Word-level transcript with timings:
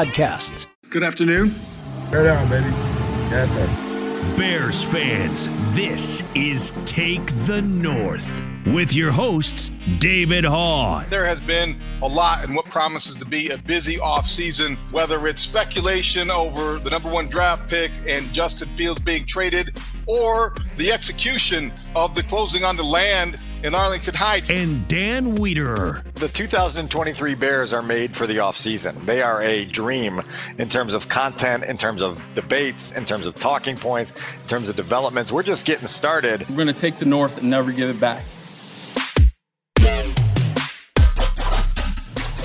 podcasts. 0.00 0.66
Good 0.88 1.02
afternoon. 1.02 1.50
Right 2.10 2.26
on, 2.26 2.48
baby. 2.48 2.70
Yes, 3.30 3.52
sir. 3.52 4.36
Bears 4.36 4.82
fans, 4.82 5.50
this 5.74 6.24
is 6.34 6.72
Take 6.86 7.26
the 7.46 7.60
North 7.60 8.42
with 8.66 8.94
your 8.94 9.10
hosts, 9.10 9.70
David 9.98 10.44
Haugh. 10.44 11.06
There 11.10 11.26
has 11.26 11.40
been 11.42 11.78
a 12.02 12.08
lot 12.08 12.44
in 12.44 12.54
what 12.54 12.64
promises 12.66 13.16
to 13.16 13.26
be 13.26 13.50
a 13.50 13.58
busy 13.58 13.96
offseason, 13.96 14.76
whether 14.90 15.26
it's 15.26 15.42
speculation 15.42 16.30
over 16.30 16.78
the 16.78 16.88
number 16.88 17.10
one 17.10 17.28
draft 17.28 17.68
pick 17.68 17.90
and 18.06 18.24
Justin 18.32 18.68
Fields 18.68 19.02
being 19.02 19.26
traded, 19.26 19.78
or 20.06 20.54
the 20.78 20.92
execution 20.92 21.72
of 21.94 22.14
the 22.14 22.22
closing 22.22 22.64
on 22.64 22.76
the 22.76 22.82
land 22.82 23.38
in 23.62 23.74
Arlington 23.74 24.14
Heights. 24.14 24.50
And 24.50 24.88
Dan 24.88 25.36
Wiederer. 25.36 26.02
The 26.14 26.28
2023 26.28 27.34
Bears 27.34 27.72
are 27.72 27.82
made 27.82 28.16
for 28.16 28.26
the 28.26 28.38
offseason. 28.38 29.04
They 29.04 29.20
are 29.22 29.42
a 29.42 29.66
dream 29.66 30.22
in 30.58 30.68
terms 30.68 30.94
of 30.94 31.08
content, 31.08 31.64
in 31.64 31.76
terms 31.76 32.00
of 32.00 32.22
debates, 32.34 32.92
in 32.92 33.04
terms 33.04 33.26
of 33.26 33.34
talking 33.34 33.76
points, 33.76 34.12
in 34.40 34.48
terms 34.48 34.68
of 34.68 34.76
developments. 34.76 35.30
We're 35.30 35.42
just 35.42 35.66
getting 35.66 35.86
started. 35.86 36.48
We're 36.48 36.56
going 36.56 36.68
to 36.68 36.72
take 36.72 36.96
the 36.96 37.04
North 37.04 37.38
and 37.38 37.50
never 37.50 37.72
give 37.72 37.90
it 37.90 38.00
back. 38.00 38.24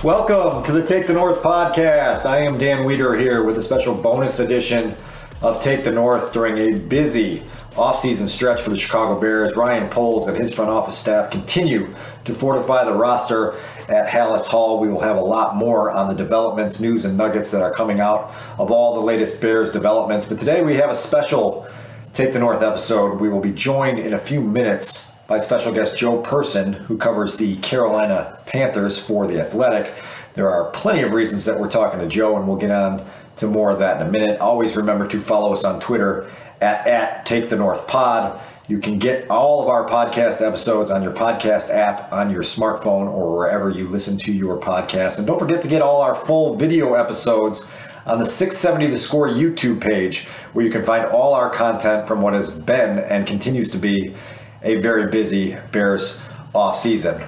Welcome 0.04 0.64
to 0.66 0.72
the 0.72 0.86
Take 0.86 1.08
the 1.08 1.14
North 1.14 1.42
podcast. 1.42 2.26
I 2.26 2.40
am 2.40 2.58
Dan 2.58 2.84
Wiederer 2.84 3.20
here 3.20 3.44
with 3.44 3.58
a 3.58 3.62
special 3.62 3.96
bonus 3.96 4.40
edition 4.40 4.94
of 5.42 5.62
Take 5.62 5.84
the 5.84 5.92
North 5.92 6.34
during 6.34 6.58
a 6.58 6.78
busy 6.78 7.42
offseason 7.76 8.26
stretch 8.28 8.62
for 8.62 8.70
the 8.70 8.78
Chicago 8.78 9.20
Bears. 9.20 9.54
Ryan 9.56 9.90
Poles 9.90 10.28
and 10.28 10.38
his 10.38 10.54
front 10.54 10.72
office 10.72 10.98
staff 10.98 11.30
continue 11.30 11.94
to 12.24 12.34
fortify 12.34 12.86
the 12.86 12.94
roster 12.94 13.56
at 13.90 14.08
Halas 14.08 14.48
Hall. 14.48 14.80
We 14.80 14.88
will 14.88 15.02
have 15.02 15.18
a 15.18 15.22
lot 15.22 15.58
more 15.58 15.92
on 15.92 16.08
the 16.08 16.16
developments, 16.16 16.80
news, 16.80 17.04
and 17.04 17.18
nuggets 17.18 17.52
that 17.52 17.62
are 17.62 17.74
coming 17.74 18.00
out 18.00 18.34
of 18.58 18.72
all 18.72 18.96
the 18.96 19.02
latest 19.02 19.42
Bears 19.42 19.74
developments. 19.74 20.28
But 20.28 20.40
today 20.40 20.64
we 20.64 20.76
have 20.76 20.90
a 20.90 20.96
special 20.96 21.68
Take 22.14 22.32
the 22.32 22.40
North 22.40 22.64
episode. 22.64 23.20
We 23.20 23.28
will 23.28 23.42
be 23.42 23.52
joined 23.52 24.00
in 24.00 24.14
a 24.14 24.18
few 24.18 24.40
minutes 24.40 25.12
by 25.28 25.38
special 25.38 25.74
guest 25.74 25.98
Joe 25.98 26.22
Person, 26.22 26.72
who 26.72 26.98
covers 26.98 27.36
the 27.36 27.58
Carolina 27.58 28.40
Panthers 28.46 28.98
for 28.98 29.28
The 29.28 29.42
Athletic. 29.42 29.94
There 30.34 30.50
are 30.50 30.72
plenty 30.72 31.02
of 31.02 31.12
reasons 31.12 31.44
that 31.44 31.60
we're 31.60 31.70
talking 31.70 32.00
to 32.00 32.08
Joe, 32.08 32.38
and 32.38 32.48
we'll 32.48 32.56
get 32.56 32.72
on 32.72 33.06
to 33.36 33.48
more 33.48 33.70
of 33.70 33.80
that 33.80 34.00
in 34.00 34.08
a 34.08 34.12
minute. 34.12 34.40
Always 34.40 34.78
remember 34.78 35.06
to 35.10 35.20
follow 35.20 35.52
us 35.52 35.66
on 35.66 35.82
Twitter 35.82 36.30
at, 36.62 36.88
at 36.88 37.26
Take 37.26 37.50
the 37.50 37.56
North 37.56 37.88
Pod. 37.88 38.42
You 38.68 38.80
can 38.80 38.98
get 38.98 39.30
all 39.30 39.62
of 39.62 39.70
our 39.70 39.88
podcast 39.88 40.46
episodes 40.46 40.90
on 40.90 41.04
your 41.04 41.12
podcast 41.12 41.70
app, 41.70 42.12
on 42.12 42.32
your 42.32 42.42
smartphone, 42.42 43.08
or 43.08 43.38
wherever 43.38 43.70
you 43.70 43.88
listen 43.88 44.18
to 44.20 44.34
your 44.34 44.60
podcast. 44.60 45.20
And 45.20 45.28
don't 45.28 45.38
forget 45.38 45.62
to 45.62 45.68
get 45.68 45.82
all 45.82 46.02
our 46.02 46.16
full 46.16 46.56
video 46.56 46.96
episodes 46.96 47.72
on 48.08 48.20
the 48.20 48.26
670 48.26 48.88
The 48.88 48.98
Score 48.98 49.28
YouTube 49.28 49.82
page, 49.82 50.26
where 50.54 50.66
you 50.66 50.72
can 50.72 50.84
find 50.84 51.06
all 51.06 51.34
our 51.34 51.50
content 51.50 52.08
from 52.08 52.22
what 52.22 52.34
has 52.34 52.58
been 52.60 53.00
and 53.00 53.28
continues 53.28 53.70
to 53.72 53.78
be 53.78 54.16
a 54.64 54.76
very 54.76 55.12
busy 55.12 55.58
Bears 55.72 56.20
off 56.54 56.80
season. 56.80 57.22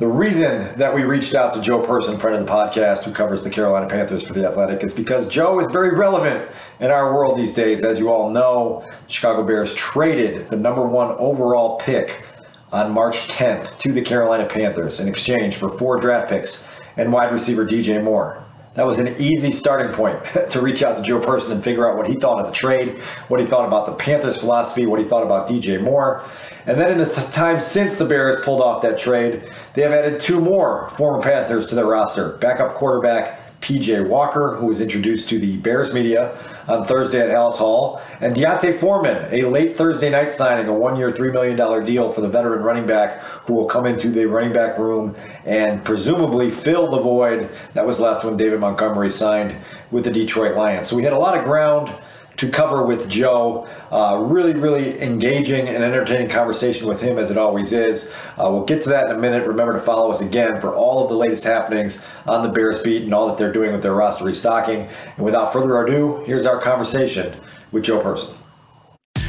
The 0.00 0.06
reason 0.06 0.78
that 0.78 0.94
we 0.94 1.02
reached 1.02 1.34
out 1.34 1.52
to 1.52 1.60
Joe 1.60 1.84
Person, 1.84 2.16
friend 2.16 2.34
of 2.34 2.46
the 2.46 2.50
podcast, 2.50 3.04
who 3.04 3.12
covers 3.12 3.42
the 3.42 3.50
Carolina 3.50 3.86
Panthers 3.86 4.26
for 4.26 4.32
the 4.32 4.48
Athletic, 4.48 4.82
is 4.82 4.94
because 4.94 5.28
Joe 5.28 5.60
is 5.60 5.70
very 5.70 5.94
relevant 5.94 6.50
in 6.80 6.90
our 6.90 7.12
world 7.12 7.38
these 7.38 7.52
days. 7.52 7.82
As 7.82 8.00
you 8.00 8.10
all 8.10 8.30
know, 8.30 8.82
the 9.06 9.12
Chicago 9.12 9.42
Bears 9.42 9.74
traded 9.74 10.48
the 10.48 10.56
number 10.56 10.86
one 10.86 11.14
overall 11.18 11.78
pick 11.80 12.24
on 12.72 12.90
March 12.90 13.28
10th 13.28 13.76
to 13.80 13.92
the 13.92 14.00
Carolina 14.00 14.46
Panthers 14.46 15.00
in 15.00 15.06
exchange 15.06 15.56
for 15.56 15.68
four 15.68 16.00
draft 16.00 16.30
picks 16.30 16.66
and 16.96 17.12
wide 17.12 17.30
receiver 17.30 17.66
DJ 17.66 18.02
Moore. 18.02 18.42
That 18.74 18.86
was 18.86 19.00
an 19.00 19.08
easy 19.20 19.50
starting 19.50 19.92
point 19.92 20.22
to 20.50 20.60
reach 20.60 20.82
out 20.82 20.96
to 20.96 21.02
Joe 21.02 21.18
Person 21.18 21.52
and 21.52 21.64
figure 21.64 21.88
out 21.88 21.96
what 21.96 22.06
he 22.06 22.14
thought 22.14 22.38
of 22.38 22.46
the 22.46 22.52
trade, 22.52 22.98
what 23.28 23.40
he 23.40 23.46
thought 23.46 23.66
about 23.66 23.86
the 23.86 23.92
Panthers' 23.92 24.36
philosophy, 24.36 24.86
what 24.86 25.00
he 25.00 25.04
thought 25.04 25.24
about 25.24 25.48
DJ 25.48 25.82
Moore. 25.82 26.24
And 26.66 26.78
then 26.78 26.92
in 26.92 26.98
the 26.98 27.28
time 27.32 27.58
since 27.58 27.98
the 27.98 28.04
Bears 28.04 28.40
pulled 28.44 28.60
off 28.60 28.82
that 28.82 28.96
trade, 28.96 29.50
they 29.74 29.82
have 29.82 29.92
added 29.92 30.20
two 30.20 30.40
more 30.40 30.88
former 30.90 31.20
Panthers 31.20 31.68
to 31.68 31.74
their 31.74 31.86
roster. 31.86 32.36
Backup 32.36 32.74
quarterback 32.74 33.39
PJ 33.60 34.08
Walker, 34.08 34.56
who 34.56 34.66
was 34.66 34.80
introduced 34.80 35.28
to 35.28 35.38
the 35.38 35.56
Bears 35.58 35.92
media 35.92 36.36
on 36.66 36.84
Thursday 36.84 37.20
at 37.20 37.28
Halas 37.28 37.56
Hall, 37.56 38.00
and 38.20 38.34
D'Onta 38.34 38.72
Foreman, 38.72 39.28
a 39.32 39.42
late 39.46 39.76
Thursday 39.76 40.08
night 40.08 40.34
signing, 40.34 40.66
a 40.68 40.74
one 40.74 40.96
year, 40.96 41.10
$3 41.10 41.32
million 41.32 41.84
deal 41.84 42.10
for 42.10 42.20
the 42.20 42.28
veteran 42.28 42.62
running 42.62 42.86
back 42.86 43.18
who 43.20 43.54
will 43.54 43.66
come 43.66 43.86
into 43.86 44.08
the 44.08 44.24
running 44.24 44.52
back 44.52 44.78
room 44.78 45.14
and 45.44 45.84
presumably 45.84 46.50
fill 46.50 46.90
the 46.90 47.00
void 47.00 47.50
that 47.74 47.84
was 47.84 48.00
left 48.00 48.24
when 48.24 48.36
David 48.36 48.60
Montgomery 48.60 49.10
signed 49.10 49.54
with 49.90 50.04
the 50.04 50.10
Detroit 50.10 50.56
Lions. 50.56 50.88
So 50.88 50.96
we 50.96 51.02
had 51.02 51.12
a 51.12 51.18
lot 51.18 51.36
of 51.36 51.44
ground 51.44 51.92
to 52.40 52.48
cover 52.48 52.82
with 52.86 53.06
Joe. 53.06 53.68
Uh, 53.92 54.24
really, 54.26 54.54
really 54.54 54.98
engaging 55.02 55.68
and 55.68 55.84
entertaining 55.84 56.26
conversation 56.26 56.88
with 56.88 56.98
him 56.98 57.18
as 57.18 57.30
it 57.30 57.36
always 57.36 57.70
is. 57.74 58.14
Uh, 58.38 58.48
we'll 58.50 58.64
get 58.64 58.82
to 58.84 58.88
that 58.88 59.10
in 59.10 59.16
a 59.16 59.18
minute. 59.18 59.46
Remember 59.46 59.74
to 59.74 59.78
follow 59.78 60.10
us 60.10 60.22
again 60.22 60.58
for 60.58 60.74
all 60.74 61.02
of 61.02 61.10
the 61.10 61.16
latest 61.16 61.44
happenings 61.44 62.06
on 62.26 62.42
the 62.42 62.48
Bears 62.48 62.82
beat 62.82 63.02
and 63.02 63.12
all 63.12 63.28
that 63.28 63.36
they're 63.36 63.52
doing 63.52 63.72
with 63.72 63.82
their 63.82 63.92
roster 63.92 64.24
restocking. 64.24 64.88
And 65.16 65.26
without 65.26 65.52
further 65.52 65.82
ado, 65.82 66.24
here's 66.24 66.46
our 66.46 66.58
conversation 66.58 67.30
with 67.72 67.84
Joe 67.84 68.00
Person. 68.00 68.34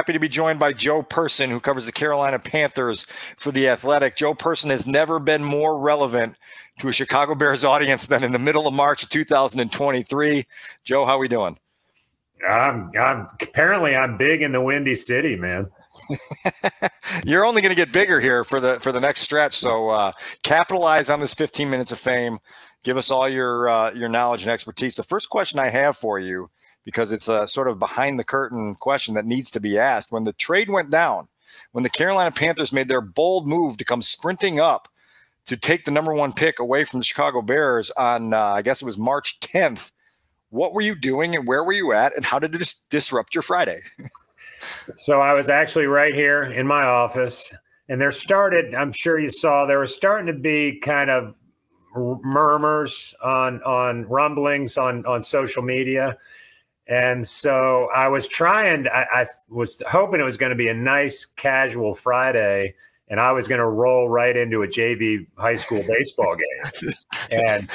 Happy 0.00 0.14
to 0.14 0.18
be 0.18 0.30
joined 0.30 0.58
by 0.58 0.72
Joe 0.72 1.02
Person, 1.02 1.50
who 1.50 1.60
covers 1.60 1.84
the 1.84 1.92
Carolina 1.92 2.38
Panthers 2.38 3.06
for 3.36 3.52
The 3.52 3.68
Athletic. 3.68 4.16
Joe 4.16 4.32
Person 4.32 4.70
has 4.70 4.86
never 4.86 5.18
been 5.18 5.44
more 5.44 5.78
relevant 5.78 6.38
to 6.78 6.88
a 6.88 6.92
Chicago 6.92 7.34
Bears 7.34 7.64
audience 7.64 8.06
than 8.06 8.24
in 8.24 8.32
the 8.32 8.38
middle 8.38 8.66
of 8.66 8.72
March 8.72 9.02
of 9.02 9.10
2023. 9.10 10.46
Joe, 10.84 11.04
how 11.04 11.16
are 11.16 11.18
we 11.18 11.28
doing? 11.28 11.58
I'm, 12.48 12.90
I'm 12.98 13.28
apparently 13.42 13.94
I'm 13.94 14.16
big 14.16 14.40
in 14.40 14.52
the 14.52 14.60
Windy 14.62 14.94
City, 14.94 15.36
man. 15.36 15.70
You're 17.26 17.44
only 17.44 17.60
going 17.60 17.68
to 17.68 17.76
get 17.76 17.92
bigger 17.92 18.20
here 18.20 18.42
for 18.42 18.58
the 18.58 18.80
for 18.80 18.92
the 18.92 19.00
next 19.00 19.20
stretch. 19.20 19.58
So 19.58 19.90
uh, 19.90 20.12
capitalize 20.42 21.10
on 21.10 21.20
this 21.20 21.34
15 21.34 21.68
minutes 21.68 21.92
of 21.92 21.98
fame. 21.98 22.38
Give 22.84 22.96
us 22.96 23.10
all 23.10 23.28
your 23.28 23.68
uh, 23.68 23.92
your 23.92 24.08
knowledge 24.08 24.44
and 24.44 24.50
expertise. 24.50 24.94
The 24.94 25.02
first 25.02 25.28
question 25.28 25.60
I 25.60 25.68
have 25.68 25.98
for 25.98 26.18
you, 26.18 26.48
because 26.90 27.12
it's 27.12 27.28
a 27.28 27.46
sort 27.46 27.68
of 27.68 27.78
behind 27.78 28.18
the 28.18 28.24
curtain 28.24 28.74
question 28.74 29.14
that 29.14 29.24
needs 29.24 29.48
to 29.52 29.60
be 29.60 29.78
asked. 29.78 30.10
When 30.10 30.24
the 30.24 30.32
trade 30.32 30.68
went 30.68 30.90
down, 30.90 31.28
when 31.70 31.84
the 31.84 31.88
Carolina 31.88 32.32
Panthers 32.32 32.72
made 32.72 32.88
their 32.88 33.00
bold 33.00 33.46
move 33.46 33.76
to 33.76 33.84
come 33.84 34.02
sprinting 34.02 34.58
up 34.58 34.88
to 35.46 35.56
take 35.56 35.84
the 35.84 35.92
number 35.92 36.12
one 36.12 36.32
pick 36.32 36.58
away 36.58 36.84
from 36.84 36.98
the 36.98 37.04
Chicago 37.04 37.42
Bears 37.42 37.92
on, 37.92 38.34
uh, 38.34 38.38
I 38.40 38.62
guess 38.62 38.82
it 38.82 38.86
was 38.86 38.98
March 38.98 39.38
10th. 39.38 39.92
What 40.50 40.74
were 40.74 40.80
you 40.80 40.96
doing 40.96 41.36
and 41.36 41.46
where 41.46 41.62
were 41.62 41.72
you 41.72 41.92
at, 41.92 42.16
and 42.16 42.24
how 42.24 42.40
did 42.40 42.56
it 42.56 42.74
disrupt 42.90 43.36
your 43.36 43.42
Friday? 43.42 43.80
so 44.96 45.20
I 45.20 45.32
was 45.32 45.48
actually 45.48 45.86
right 45.86 46.12
here 46.12 46.42
in 46.42 46.66
my 46.66 46.82
office, 46.82 47.54
and 47.88 48.00
there 48.00 48.10
started. 48.10 48.74
I'm 48.74 48.90
sure 48.90 49.20
you 49.20 49.30
saw 49.30 49.64
there 49.64 49.78
was 49.78 49.94
starting 49.94 50.26
to 50.26 50.32
be 50.32 50.80
kind 50.80 51.08
of 51.08 51.40
murmurs 51.94 53.14
on 53.22 53.62
on 53.62 54.06
rumblings 54.08 54.76
on 54.76 55.06
on 55.06 55.22
social 55.22 55.62
media. 55.62 56.18
And 56.90 57.26
so 57.26 57.88
I 57.94 58.08
was 58.08 58.28
trying, 58.28 58.86
I, 58.88 59.06
I 59.12 59.26
was 59.48 59.80
hoping 59.88 60.20
it 60.20 60.24
was 60.24 60.36
going 60.36 60.50
to 60.50 60.56
be 60.56 60.68
a 60.68 60.74
nice 60.74 61.24
casual 61.24 61.94
Friday 61.94 62.74
and 63.08 63.18
I 63.18 63.32
was 63.32 63.48
going 63.48 63.58
to 63.60 63.66
roll 63.66 64.08
right 64.08 64.36
into 64.36 64.62
a 64.62 64.68
JV 64.68 65.26
high 65.36 65.56
school 65.56 65.82
baseball 65.86 66.36
game. 66.36 66.92
And 67.32 67.68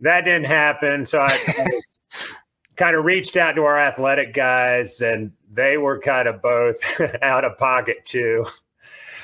that 0.00 0.24
didn't 0.24 0.46
happen. 0.46 1.04
So 1.04 1.20
I, 1.20 1.36
kind 2.76 2.96
of 2.96 3.04
reached 3.04 3.36
out 3.36 3.52
to 3.52 3.62
our 3.64 3.78
athletic 3.78 4.34
guys, 4.34 5.00
and 5.00 5.32
they 5.52 5.76
were 5.76 5.98
kind 5.98 6.26
of 6.26 6.42
both 6.42 6.78
out 7.22 7.44
of 7.44 7.56
pocket 7.58 8.04
too. 8.04 8.46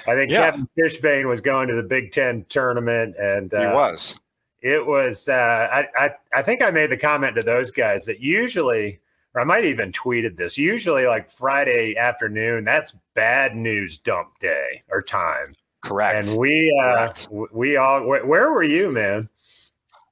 I 0.06 0.14
think 0.14 0.30
yeah. 0.30 0.50
Kevin 0.50 0.68
Fishbain 0.78 1.28
was 1.28 1.40
going 1.40 1.68
to 1.68 1.74
the 1.74 1.82
Big 1.82 2.12
Ten 2.12 2.46
tournament, 2.48 3.16
and 3.18 3.52
uh, 3.52 3.70
he 3.70 3.74
was. 3.74 4.14
It 4.62 4.84
was. 4.84 5.28
Uh, 5.28 5.68
I, 5.72 5.86
I 5.96 6.10
I 6.34 6.42
think 6.42 6.62
I 6.62 6.70
made 6.70 6.90
the 6.90 6.96
comment 6.96 7.36
to 7.36 7.42
those 7.42 7.70
guys 7.70 8.04
that 8.06 8.20
usually, 8.20 9.00
or 9.38 9.40
I 9.40 9.44
might 9.44 9.64
even 9.64 9.92
tweeted 9.92 10.36
this. 10.36 10.58
Usually, 10.58 11.06
like 11.06 11.30
Friday 11.30 11.96
afternoon, 11.96 12.64
that's 12.64 12.94
bad 13.14 13.54
news 13.54 13.98
dump 13.98 14.28
day 14.40 14.82
or 14.90 15.00
time. 15.00 15.54
Correct. 15.84 16.26
And 16.26 16.38
we 16.38 16.76
uh, 16.84 16.96
Correct. 16.96 17.28
we 17.52 17.76
all. 17.76 18.04
Where, 18.04 18.26
where 18.26 18.52
were 18.52 18.64
you, 18.64 18.90
man? 18.90 19.28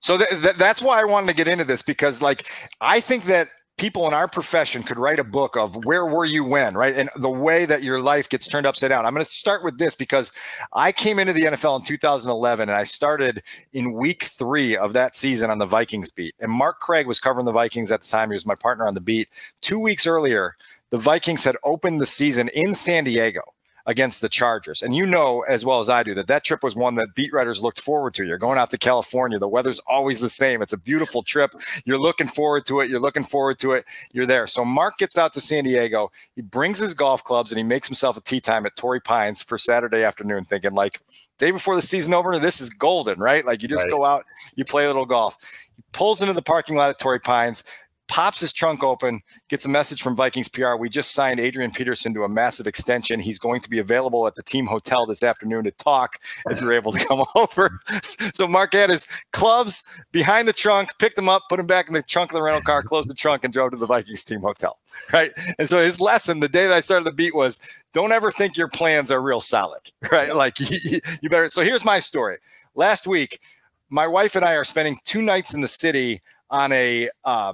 So 0.00 0.16
th- 0.16 0.30
th- 0.30 0.54
that's 0.56 0.80
why 0.80 1.00
I 1.00 1.04
wanted 1.04 1.26
to 1.26 1.32
get 1.32 1.48
into 1.48 1.64
this 1.64 1.82
because, 1.82 2.22
like, 2.22 2.46
I 2.80 3.00
think 3.00 3.24
that 3.24 3.48
people 3.76 4.06
in 4.06 4.14
our 4.14 4.26
profession 4.26 4.82
could 4.82 4.98
write 4.98 5.18
a 5.18 5.24
book 5.24 5.56
of 5.56 5.84
where 5.84 6.06
were 6.06 6.24
you 6.24 6.44
when, 6.44 6.74
right? 6.74 6.94
And 6.94 7.10
the 7.16 7.30
way 7.30 7.66
that 7.66 7.82
your 7.82 8.00
life 8.00 8.28
gets 8.28 8.48
turned 8.48 8.66
upside 8.66 8.88
down. 8.88 9.04
I'm 9.04 9.12
going 9.12 9.24
to 9.24 9.30
start 9.30 9.62
with 9.62 9.78
this 9.78 9.94
because 9.94 10.32
I 10.72 10.92
came 10.92 11.18
into 11.18 11.32
the 11.32 11.42
NFL 11.42 11.80
in 11.80 11.86
2011 11.86 12.68
and 12.68 12.78
I 12.78 12.84
started 12.84 13.42
in 13.72 13.92
week 13.92 14.24
three 14.24 14.76
of 14.76 14.94
that 14.94 15.14
season 15.14 15.50
on 15.50 15.58
the 15.58 15.66
Vikings 15.66 16.10
beat. 16.10 16.34
And 16.40 16.50
Mark 16.50 16.80
Craig 16.80 17.06
was 17.06 17.20
covering 17.20 17.44
the 17.44 17.52
Vikings 17.52 17.90
at 17.90 18.00
the 18.00 18.08
time. 18.08 18.30
He 18.30 18.34
was 18.34 18.46
my 18.46 18.54
partner 18.54 18.86
on 18.86 18.94
the 18.94 19.00
beat. 19.00 19.28
Two 19.60 19.78
weeks 19.78 20.06
earlier, 20.06 20.56
the 20.90 20.98
Vikings 20.98 21.44
had 21.44 21.56
opened 21.62 22.00
the 22.00 22.06
season 22.06 22.48
in 22.48 22.74
San 22.74 23.04
Diego 23.04 23.42
against 23.86 24.20
the 24.20 24.28
Chargers. 24.28 24.82
And 24.82 24.94
you 24.94 25.06
know 25.06 25.42
as 25.42 25.64
well 25.64 25.80
as 25.80 25.88
I 25.88 26.02
do 26.02 26.14
that 26.14 26.26
that 26.26 26.44
trip 26.44 26.62
was 26.62 26.74
one 26.74 26.96
that 26.96 27.14
beat 27.14 27.32
writers 27.32 27.62
looked 27.62 27.80
forward 27.80 28.14
to. 28.14 28.24
You're 28.24 28.38
going 28.38 28.58
out 28.58 28.70
to 28.70 28.78
California. 28.78 29.38
The 29.38 29.48
weather's 29.48 29.78
always 29.86 30.20
the 30.20 30.28
same. 30.28 30.60
It's 30.60 30.72
a 30.72 30.78
beautiful 30.78 31.22
trip. 31.22 31.54
You're 31.84 31.98
looking 31.98 32.26
forward 32.26 32.66
to 32.66 32.80
it. 32.80 32.90
You're 32.90 33.00
looking 33.00 33.24
forward 33.24 33.58
to 33.60 33.72
it. 33.72 33.84
You're 34.12 34.26
there. 34.26 34.46
So 34.46 34.64
Mark 34.64 34.98
gets 34.98 35.16
out 35.16 35.32
to 35.34 35.40
San 35.40 35.64
Diego. 35.64 36.10
He 36.34 36.42
brings 36.42 36.78
his 36.78 36.94
golf 36.94 37.22
clubs 37.22 37.52
and 37.52 37.58
he 37.58 37.64
makes 37.64 37.86
himself 37.86 38.16
a 38.16 38.20
tee 38.20 38.40
time 38.40 38.66
at 38.66 38.76
Torrey 38.76 39.00
Pines 39.00 39.40
for 39.40 39.58
Saturday 39.58 40.02
afternoon, 40.02 40.44
thinking 40.44 40.72
like 40.72 41.00
day 41.38 41.50
before 41.50 41.76
the 41.76 41.82
season 41.82 42.14
over, 42.14 42.38
this 42.38 42.60
is 42.60 42.70
golden, 42.70 43.18
right? 43.18 43.44
Like 43.44 43.62
you 43.62 43.68
just 43.68 43.84
right. 43.84 43.90
go 43.90 44.04
out, 44.04 44.24
you 44.56 44.64
play 44.64 44.84
a 44.84 44.88
little 44.88 45.06
golf. 45.06 45.36
He 45.76 45.82
pulls 45.92 46.20
into 46.20 46.32
the 46.32 46.42
parking 46.42 46.76
lot 46.76 46.90
at 46.90 46.98
Torrey 46.98 47.20
Pines 47.20 47.62
pops 48.08 48.40
his 48.40 48.52
trunk 48.52 48.82
open, 48.82 49.20
gets 49.48 49.64
a 49.64 49.68
message 49.68 50.02
from 50.02 50.16
Vikings 50.16 50.48
PR. 50.48 50.76
We 50.76 50.88
just 50.88 51.12
signed 51.12 51.40
Adrian 51.40 51.70
Peterson 51.70 52.14
to 52.14 52.24
a 52.24 52.28
massive 52.28 52.66
extension. 52.66 53.20
He's 53.20 53.38
going 53.38 53.60
to 53.60 53.70
be 53.70 53.78
available 53.78 54.26
at 54.26 54.34
the 54.34 54.42
team 54.42 54.66
hotel 54.66 55.06
this 55.06 55.22
afternoon 55.22 55.64
to 55.64 55.70
talk 55.72 56.18
if 56.48 56.60
you're 56.60 56.72
able 56.72 56.92
to 56.92 57.04
come 57.04 57.24
over. 57.34 57.70
so 58.34 58.46
Mark 58.46 58.74
had 58.74 58.90
his 58.90 59.06
clubs 59.32 59.82
behind 60.12 60.46
the 60.46 60.52
trunk, 60.52 60.90
picked 60.98 61.16
them 61.16 61.28
up, 61.28 61.42
put 61.48 61.56
them 61.56 61.66
back 61.66 61.88
in 61.88 61.94
the 61.94 62.02
trunk 62.02 62.30
of 62.30 62.36
the 62.36 62.42
rental 62.42 62.62
car, 62.62 62.82
closed 62.82 63.08
the 63.08 63.14
trunk, 63.14 63.44
and 63.44 63.52
drove 63.52 63.72
to 63.72 63.76
the 63.76 63.86
Vikings 63.86 64.24
team 64.24 64.40
hotel. 64.40 64.78
Right. 65.12 65.32
And 65.58 65.68
so 65.68 65.78
his 65.80 66.00
lesson 66.00 66.40
the 66.40 66.48
day 66.48 66.66
that 66.66 66.74
I 66.74 66.80
started 66.80 67.04
the 67.04 67.12
beat 67.12 67.34
was 67.34 67.60
don't 67.92 68.12
ever 68.12 68.32
think 68.32 68.56
your 68.56 68.68
plans 68.68 69.10
are 69.10 69.20
real 69.20 69.40
solid. 69.40 69.80
Right. 70.12 70.34
Like 70.34 70.54
you, 70.60 71.00
better. 71.28 71.48
So 71.48 71.62
here's 71.62 71.84
my 71.84 71.98
story. 71.98 72.38
Last 72.76 73.08
week, 73.08 73.40
my 73.90 74.06
wife 74.06 74.36
and 74.36 74.44
I 74.44 74.52
are 74.52 74.62
spending 74.62 74.98
two 75.04 75.20
nights 75.20 75.52
in 75.52 75.62
the 75.62 75.68
city 75.68 76.22
on 76.48 76.70
a 76.70 77.10
uh, 77.24 77.52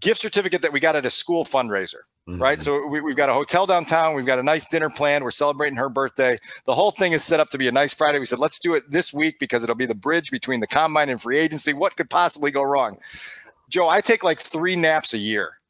gift 0.00 0.20
certificate 0.20 0.62
that 0.62 0.72
we 0.72 0.80
got 0.80 0.96
at 0.96 1.06
a 1.06 1.10
school 1.10 1.44
fundraiser. 1.44 2.00
Mm-hmm. 2.28 2.42
Right. 2.42 2.60
So 2.60 2.84
we, 2.86 2.98
have 2.98 3.16
got 3.16 3.28
a 3.28 3.32
hotel 3.32 3.66
downtown. 3.66 4.14
We've 4.14 4.26
got 4.26 4.40
a 4.40 4.42
nice 4.42 4.66
dinner 4.66 4.90
planned. 4.90 5.22
We're 5.22 5.30
celebrating 5.30 5.76
her 5.76 5.88
birthday. 5.88 6.38
The 6.64 6.74
whole 6.74 6.90
thing 6.90 7.12
is 7.12 7.22
set 7.22 7.38
up 7.38 7.50
to 7.50 7.58
be 7.58 7.68
a 7.68 7.72
nice 7.72 7.94
Friday. 7.94 8.18
We 8.18 8.26
said, 8.26 8.40
let's 8.40 8.58
do 8.58 8.74
it 8.74 8.90
this 8.90 9.12
week 9.12 9.38
because 9.38 9.62
it'll 9.62 9.76
be 9.76 9.86
the 9.86 9.94
bridge 9.94 10.30
between 10.30 10.58
the 10.58 10.66
combine 10.66 11.08
and 11.08 11.22
free 11.22 11.38
agency. 11.38 11.72
What 11.72 11.96
could 11.96 12.10
possibly 12.10 12.50
go 12.50 12.62
wrong? 12.62 12.98
Joe, 13.68 13.88
I 13.88 14.00
take 14.00 14.24
like 14.24 14.40
three 14.40 14.74
naps 14.74 15.14
a 15.14 15.18
year. 15.18 15.60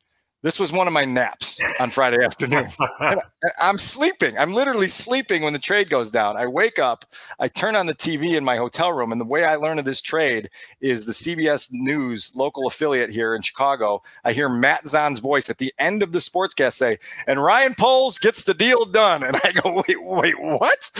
This 0.43 0.61
was 0.61 0.71
one 0.71 0.87
of 0.87 0.93
my 0.93 1.05
naps 1.05 1.61
on 1.81 1.91
Friday 1.91 2.23
afternoon. 2.23 2.69
I'm 3.59 3.79
sleeping. 3.79 4.37
I'm 4.39 4.53
literally 4.53 4.87
sleeping 4.87 5.43
when 5.43 5.55
the 5.55 5.59
trade 5.59 5.89
goes 5.89 6.11
down. 6.11 6.37
I 6.37 6.47
wake 6.47 6.79
up, 6.79 7.07
I 7.41 7.49
turn 7.49 7.75
on 7.75 7.87
the 7.87 7.95
TV 7.95 8.37
in 8.37 8.45
my 8.45 8.57
hotel 8.57 8.93
room, 8.93 9.13
and 9.13 9.21
the 9.21 9.25
way 9.25 9.45
I 9.45 9.57
learned 9.57 9.81
of 9.81 9.87
this 9.87 10.03
trade 10.03 10.51
is 10.81 11.07
the 11.07 11.13
CBS 11.13 11.71
News 11.73 12.33
local 12.35 12.67
affiliate 12.67 13.11
here 13.11 13.35
in 13.35 13.43
Chicago. 13.43 14.03
I 14.25 14.35
hear 14.35 14.49
Matt 14.49 14.87
Zahn's 14.87 15.21
voice 15.21 15.49
at 15.49 15.59
the 15.59 15.73
end 15.79 16.03
of 16.03 16.13
the 16.13 16.19
sportscast 16.19 16.75
say, 16.75 16.99
and 17.27 17.43
Ryan 17.43 17.75
Poles 17.75 18.19
gets 18.19 18.45
the 18.45 18.55
deal 18.55 18.85
done. 18.85 19.25
And 19.25 19.41
I 19.43 19.53
go, 19.53 19.83
wait, 19.89 20.03
wait, 20.03 20.41
what? 20.41 20.91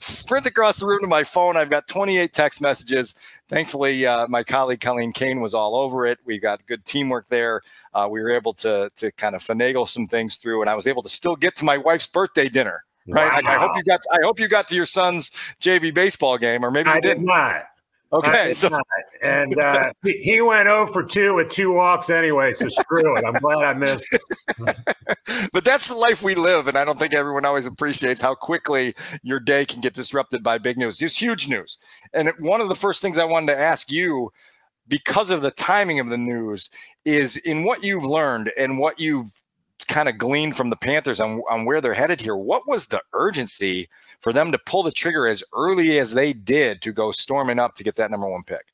Sprint 0.00 0.46
across 0.46 0.80
the 0.80 0.86
room 0.86 1.00
to 1.02 1.06
my 1.06 1.24
phone. 1.24 1.56
I've 1.56 1.70
got 1.70 1.86
28 1.86 2.32
text 2.32 2.60
messages 2.60 3.14
thankfully, 3.52 4.06
uh, 4.06 4.26
my 4.28 4.42
colleague 4.42 4.80
Colleen 4.80 5.12
Kane 5.12 5.40
was 5.40 5.54
all 5.54 5.76
over 5.76 6.06
it. 6.06 6.18
We 6.24 6.38
got 6.38 6.66
good 6.66 6.84
teamwork 6.84 7.28
there. 7.28 7.60
Uh, 7.92 8.08
we 8.10 8.20
were 8.20 8.30
able 8.30 8.54
to 8.54 8.90
to 8.96 9.12
kind 9.12 9.36
of 9.36 9.44
finagle 9.44 9.88
some 9.88 10.06
things 10.06 10.36
through, 10.36 10.62
and 10.62 10.70
I 10.70 10.74
was 10.74 10.86
able 10.86 11.02
to 11.02 11.08
still 11.08 11.36
get 11.36 11.54
to 11.56 11.64
my 11.64 11.76
wife's 11.78 12.06
birthday 12.06 12.48
dinner. 12.48 12.84
Right. 13.06 13.44
Wow. 13.44 13.50
I, 13.50 13.56
I, 13.56 13.58
hope 13.58 13.76
you 13.76 13.82
got. 13.82 14.00
I 14.12 14.18
hope 14.22 14.40
you 14.40 14.48
got 14.48 14.68
to 14.68 14.74
your 14.74 14.86
son's 14.86 15.30
JV 15.60 15.92
baseball 15.92 16.38
game, 16.38 16.64
or 16.64 16.70
maybe 16.70 16.88
you 16.88 16.96
I 16.96 17.00
didn't. 17.00 17.24
Did 17.24 17.26
not. 17.26 17.62
Okay, 18.12 18.52
so 18.52 18.68
and 19.22 19.58
uh, 19.58 19.90
he 20.02 20.40
went 20.42 20.66
0 20.66 20.86
for 20.88 21.02
2 21.02 21.34
with 21.34 21.48
two 21.48 21.72
walks 21.72 22.10
anyway, 22.10 22.52
so 22.52 22.68
screw 22.68 23.16
it. 23.16 23.24
I'm 23.24 23.32
glad 23.34 23.64
I 23.64 23.72
missed. 23.72 24.06
It. 24.12 24.76
But 25.52 25.64
that's 25.64 25.88
the 25.88 25.94
life 25.94 26.22
we 26.22 26.34
live, 26.34 26.68
and 26.68 26.76
I 26.76 26.84
don't 26.84 26.98
think 26.98 27.14
everyone 27.14 27.44
always 27.44 27.64
appreciates 27.66 28.20
how 28.20 28.34
quickly 28.34 28.94
your 29.22 29.40
day 29.40 29.64
can 29.64 29.80
get 29.80 29.94
disrupted 29.94 30.42
by 30.42 30.58
big 30.58 30.76
news. 30.76 31.00
It's 31.00 31.16
huge 31.16 31.48
news, 31.48 31.78
and 32.12 32.32
one 32.38 32.60
of 32.60 32.68
the 32.68 32.74
first 32.74 33.00
things 33.00 33.18
I 33.18 33.24
wanted 33.24 33.54
to 33.54 33.58
ask 33.58 33.90
you, 33.90 34.30
because 34.88 35.30
of 35.30 35.40
the 35.42 35.50
timing 35.50 36.00
of 36.00 36.08
the 36.08 36.18
news, 36.18 36.70
is 37.04 37.36
in 37.36 37.64
what 37.64 37.82
you've 37.82 38.04
learned 38.04 38.52
and 38.58 38.78
what 38.78 39.00
you've 39.00 39.41
kind 39.84 40.08
of 40.08 40.18
gleaned 40.18 40.56
from 40.56 40.70
the 40.70 40.76
Panthers 40.76 41.20
on, 41.20 41.42
on 41.50 41.64
where 41.64 41.80
they're 41.80 41.94
headed 41.94 42.20
here. 42.20 42.36
What 42.36 42.66
was 42.66 42.86
the 42.86 43.02
urgency 43.12 43.88
for 44.20 44.32
them 44.32 44.52
to 44.52 44.58
pull 44.58 44.82
the 44.82 44.92
trigger 44.92 45.26
as 45.26 45.42
early 45.54 45.98
as 45.98 46.12
they 46.12 46.32
did 46.32 46.82
to 46.82 46.92
go 46.92 47.12
storming 47.12 47.58
up 47.58 47.74
to 47.76 47.84
get 47.84 47.96
that 47.96 48.10
number 48.10 48.28
one 48.28 48.42
pick? 48.44 48.66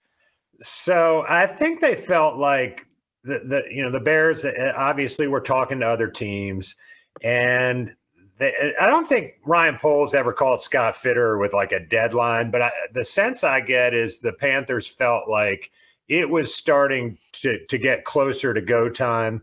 So 0.61 1.25
I 1.29 1.47
think 1.47 1.81
they 1.81 1.95
felt 1.95 2.37
like 2.37 2.87
the, 3.25 3.41
the 3.45 3.62
you 3.71 3.83
know 3.83 3.91
the 3.91 4.00
Bears 4.00 4.45
uh, 4.45 4.73
obviously 4.77 5.27
were 5.27 5.41
talking 5.41 5.81
to 5.81 5.87
other 5.87 6.09
teams, 6.09 6.77
and 7.23 7.95
they, 8.38 8.75
I 8.81 8.87
don't 8.87 9.07
think 9.07 9.35
Ryan 9.45 9.79
Poles 9.81 10.15
ever 10.15 10.33
called 10.33 10.62
Scott 10.62 10.95
Fitterer 10.95 11.38
with 11.38 11.53
like 11.53 11.73
a 11.73 11.81
deadline, 11.81 12.50
but 12.50 12.62
I, 12.62 12.71
the 12.93 13.05
sense 13.05 13.45
I 13.45 13.61
get 13.61 13.95
is 13.95 14.19
the 14.19 14.33
Panthers 14.33 14.87
felt 14.87 15.29
like 15.29 15.71
it 16.09 16.29
was 16.29 16.55
starting 16.55 17.19
to 17.33 17.65
to 17.67 17.79
get 17.79 18.05
closer 18.05 18.55
to 18.55 18.61
go 18.61 18.88
time 18.88 19.43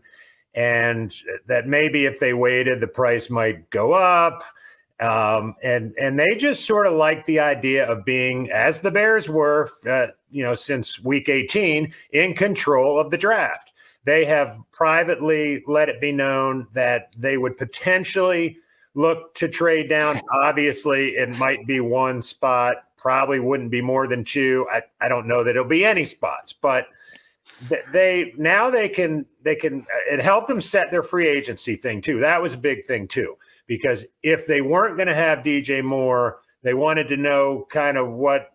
and 0.56 1.14
that 1.46 1.68
maybe 1.68 2.06
if 2.06 2.18
they 2.18 2.32
waited, 2.32 2.80
the 2.80 2.86
price 2.86 3.30
might 3.30 3.68
go 3.70 3.92
up. 3.92 4.42
Um, 4.98 5.54
and 5.62 5.94
and 6.00 6.18
they 6.18 6.34
just 6.36 6.64
sort 6.64 6.86
of 6.86 6.94
like 6.94 7.26
the 7.26 7.38
idea 7.38 7.86
of 7.86 8.06
being, 8.06 8.50
as 8.50 8.80
the 8.80 8.90
Bears 8.90 9.28
were, 9.28 9.68
uh, 9.86 10.06
you 10.30 10.42
know, 10.42 10.54
since 10.54 10.98
Week 11.04 11.28
18, 11.28 11.92
in 12.12 12.34
control 12.34 12.98
of 12.98 13.10
the 13.10 13.18
draft. 13.18 13.74
They 14.04 14.24
have 14.24 14.58
privately 14.72 15.62
let 15.66 15.88
it 15.88 16.00
be 16.00 16.12
known 16.12 16.68
that 16.72 17.14
they 17.18 17.36
would 17.36 17.58
potentially 17.58 18.56
look 18.94 19.34
to 19.34 19.48
trade 19.48 19.90
down. 19.90 20.20
Obviously, 20.32 21.16
it 21.16 21.36
might 21.38 21.66
be 21.66 21.80
one 21.80 22.22
spot, 22.22 22.76
probably 22.96 23.40
wouldn't 23.40 23.70
be 23.70 23.82
more 23.82 24.06
than 24.06 24.24
two. 24.24 24.66
I, 24.72 24.82
I 25.00 25.08
don't 25.08 25.26
know 25.26 25.44
that 25.44 25.50
it'll 25.50 25.64
be 25.64 25.84
any 25.84 26.04
spots, 26.04 26.52
but 26.52 26.86
they 27.92 28.34
now 28.36 28.70
they 28.70 28.88
can 28.88 29.24
they 29.42 29.54
can 29.54 29.86
it 30.10 30.22
helped 30.22 30.48
them 30.48 30.60
set 30.60 30.90
their 30.90 31.02
free 31.02 31.28
agency 31.28 31.76
thing 31.76 32.00
too. 32.00 32.20
That 32.20 32.40
was 32.40 32.54
a 32.54 32.58
big 32.58 32.84
thing 32.86 33.08
too 33.08 33.36
because 33.66 34.04
if 34.22 34.46
they 34.46 34.60
weren't 34.60 34.96
going 34.96 35.08
to 35.08 35.14
have 35.14 35.38
DJ 35.40 35.82
Moore, 35.82 36.40
they 36.62 36.74
wanted 36.74 37.08
to 37.08 37.16
know 37.16 37.66
kind 37.70 37.96
of 37.96 38.10
what 38.10 38.52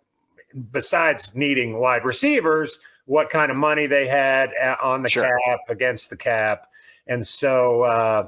besides 0.72 1.36
needing 1.36 1.79
wide 1.79 2.05
receivers, 2.05 2.79
what 3.05 3.29
kind 3.29 3.51
of 3.51 3.58
money 3.58 3.88
they 3.88 4.08
had 4.08 4.51
on 4.81 5.01
the 5.01 5.10
sure. 5.10 5.24
cap 5.24 5.60
against 5.70 6.10
the 6.10 6.17
cap. 6.17 6.67
And 7.08 7.25
so 7.25 7.81
uh, 7.84 8.27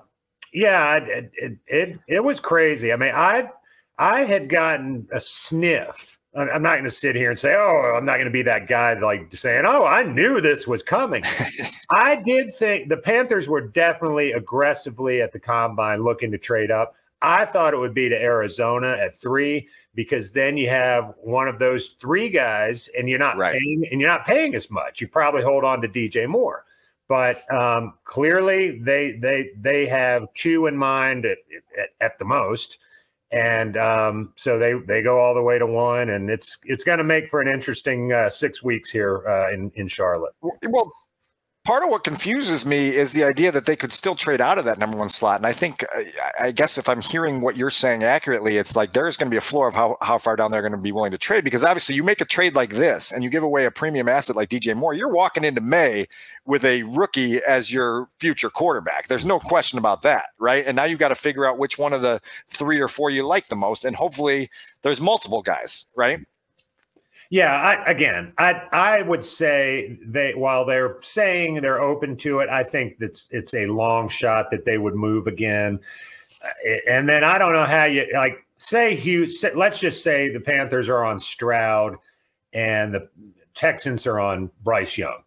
yeah, 0.53 0.96
it, 0.96 1.32
it, 1.34 1.58
it 1.68 2.00
it 2.08 2.24
was 2.24 2.39
crazy. 2.39 2.92
I 2.92 2.96
mean, 2.96 3.13
I 3.13 3.50
I 3.98 4.22
had 4.22 4.50
gotten 4.50 5.08
a 5.12 5.20
sniff 5.20 6.20
I'm 6.36 6.63
not 6.63 6.74
going 6.74 6.84
to 6.84 6.90
sit 6.90 7.16
here 7.16 7.30
and 7.30 7.38
say, 7.38 7.54
"Oh, 7.56 7.94
I'm 7.96 8.06
not 8.06 8.13
going 8.13 8.25
to 8.25 8.32
be 8.32 8.42
that 8.44 8.68
guy 8.68 8.94
like 9.00 9.32
saying, 9.36 9.66
"Oh, 9.68 9.86
I 9.86 10.04
knew 10.04 10.42
this 10.42 10.68
was 10.68 10.82
coming." 10.82 11.24
I 11.92 12.16
did 12.16 12.54
think 12.56 12.90
the 12.90 12.98
Panthers 12.98 13.48
were 13.48 13.62
definitely 13.62 14.32
aggressively 14.32 15.22
at 15.22 15.32
the 15.32 15.40
combine 15.40 16.04
looking 16.04 16.32
to 16.32 16.40
trade 16.40 16.72
up. 16.72 16.96
I 17.22 17.46
thought 17.46 17.74
it 17.74 17.78
would 17.78 17.94
be 17.94 18.10
to 18.10 18.22
Arizona 18.22 18.98
at 19.00 19.16
3 19.16 19.66
because 19.96 20.34
then 20.34 20.58
you 20.58 20.68
have 20.70 21.13
one 21.22 21.48
of 21.48 21.58
those 21.58 21.96
three 22.00 22.30
guys 22.30 22.90
and 22.98 23.08
you're 23.08 23.18
not 23.18 23.38
right. 23.38 23.54
paying 23.54 23.88
and 23.90 24.02
you're 24.02 24.10
not 24.10 24.25
paying 24.25 24.56
as 24.56 24.70
much. 24.70 25.00
You 25.00 25.08
probably 25.08 25.42
hold 25.42 25.63
on 25.63 25.82
to 25.82 25.88
DJ 25.88 26.28
Moore. 26.28 26.66
But 27.08 27.50
um, 27.54 27.94
clearly 28.06 28.80
they 28.80 29.13
they 29.13 29.52
they 29.60 29.86
have 29.88 30.34
two 30.34 30.68
in 30.68 30.75
mind 30.75 31.25
at, 31.25 31.38
at, 31.80 31.90
at 32.02 32.18
the 32.18 32.25
most 32.25 32.80
and 33.34 33.78
um, 33.78 34.32
so 34.36 34.60
they 34.60 34.74
they 34.74 35.02
go 35.02 35.20
all 35.20 35.34
the 35.34 35.42
way 35.42 35.58
to 35.58 35.66
one, 35.66 36.12
and 36.12 36.30
it's 36.30 36.60
it's 36.66 36.84
going 36.84 37.00
to 37.00 37.04
make 37.04 37.30
for 37.30 37.42
an 37.42 37.48
interesting 37.48 38.13
uh, 38.13 38.30
six 38.30 38.62
weeks 38.62 38.92
here 38.92 39.28
uh, 39.28 39.52
in 39.52 39.72
in 39.75 39.88
Charlotte. 39.88 40.34
Well, 40.42 40.92
part 41.63 41.82
of 41.82 41.89
what 41.89 42.03
confuses 42.03 42.65
me 42.65 42.89
is 42.89 43.13
the 43.13 43.24
idea 43.24 43.50
that 43.50 43.65
they 43.65 43.75
could 43.75 43.93
still 43.93 44.15
trade 44.15 44.41
out 44.41 44.58
of 44.58 44.65
that 44.65 44.77
number 44.77 44.98
one 44.98 45.08
slot. 45.08 45.38
And 45.38 45.46
I 45.46 45.53
think, 45.53 45.84
uh, 45.96 46.03
I 46.39 46.51
guess 46.51 46.77
if 46.77 46.89
I'm 46.89 47.00
hearing 47.00 47.39
what 47.39 47.55
you're 47.55 47.70
saying 47.70 48.03
accurately, 48.03 48.58
it's 48.58 48.75
like 48.75 48.91
there's 48.91 49.15
going 49.15 49.27
to 49.27 49.34
be 49.34 49.38
a 49.38 49.41
floor 49.41 49.70
of 49.70 49.74
how, 49.74 49.98
how 50.01 50.17
far 50.17 50.36
down 50.36 50.51
they're 50.51 50.62
going 50.62 50.74
to 50.74 50.77
be 50.77 50.91
willing 50.91 51.12
to 51.12 51.17
trade. 51.17 51.46
Because 51.46 51.63
obviously, 51.63 51.96
you 51.96 52.03
make 52.03 52.20
a 52.20 52.25
trade 52.25 52.53
like 52.53 52.72
this 52.72 53.12
and 53.13 53.24
you 53.24 53.29
give 53.29 53.43
away 53.43 53.65
a 53.65 53.72
premium 53.72 54.10
asset 54.10 54.36
like 54.36 54.50
DJ 54.50 54.75
Moore, 54.75 54.93
you're 54.93 55.13
walking 55.13 55.46
into 55.46 55.62
May 55.62 56.08
with 56.46 56.65
a 56.65 56.84
rookie 56.84 57.39
as 57.48 57.72
your 57.72 58.10
future 58.20 58.50
quarterback. 58.50 59.08
There's 59.08 59.25
no 59.25 59.39
question 59.39 59.79
about 59.79 60.01
that, 60.01 60.25
right? 60.39 60.65
And 60.67 60.75
now 60.75 60.84
you've 60.84 61.00
got 61.00 61.10
to 61.10 61.15
figure 61.15 61.46
out 61.46 61.58
which 61.58 61.77
one 61.77 61.93
of 61.93 62.01
the 62.01 62.22
three 62.50 62.82
or 62.82 62.89
four 62.89 63.10
you 63.10 63.25
like 63.25 63.48
the 63.48 63.55
most. 63.55 63.86
And 63.86 63.96
hopefully, 63.96 64.50
there's 64.82 65.00
multiple 65.00 65.41
guys, 65.41 65.86
right? 65.96 66.20
Yeah, 67.34 67.56
I, 67.56 67.84
again, 67.90 68.32
I 68.38 68.52
I 68.72 69.02
would 69.02 69.25
say 69.25 69.98
they 70.06 70.36
while 70.36 70.66
they're 70.66 70.98
saying 71.02 71.56
they're 71.62 71.82
open 71.82 72.16
to 72.18 72.42
it, 72.42 72.50
I 72.52 72.62
think 72.62 73.00
that's 73.00 73.28
it's 73.32 73.56
a 73.56 73.66
long 73.66 74.08
shot 74.08 74.52
that 74.52 74.66
they 74.66 74.78
would 74.78 74.94
move 74.94 75.25
again. 75.25 75.80
Uh, 76.46 76.75
and 76.88 77.10
then 77.10 77.24
I 77.24 77.40
don't 77.40 77.54
know 77.54 77.66
how 77.66 77.86
you 77.86 78.06
like 78.13 78.46
say 78.58 78.96
Hughes. 78.96 79.44
Let's 79.56 79.80
just 79.80 80.04
say 80.04 80.32
the 80.32 80.40
Panthers 80.40 80.90
are 80.90 81.04
on 81.04 81.20
Stroud 81.20 81.96
and 82.54 82.94
the 82.94 83.10
Texans 83.56 84.06
are 84.06 84.20
on 84.20 84.52
Bryce 84.63 84.96
Young. 84.96 85.24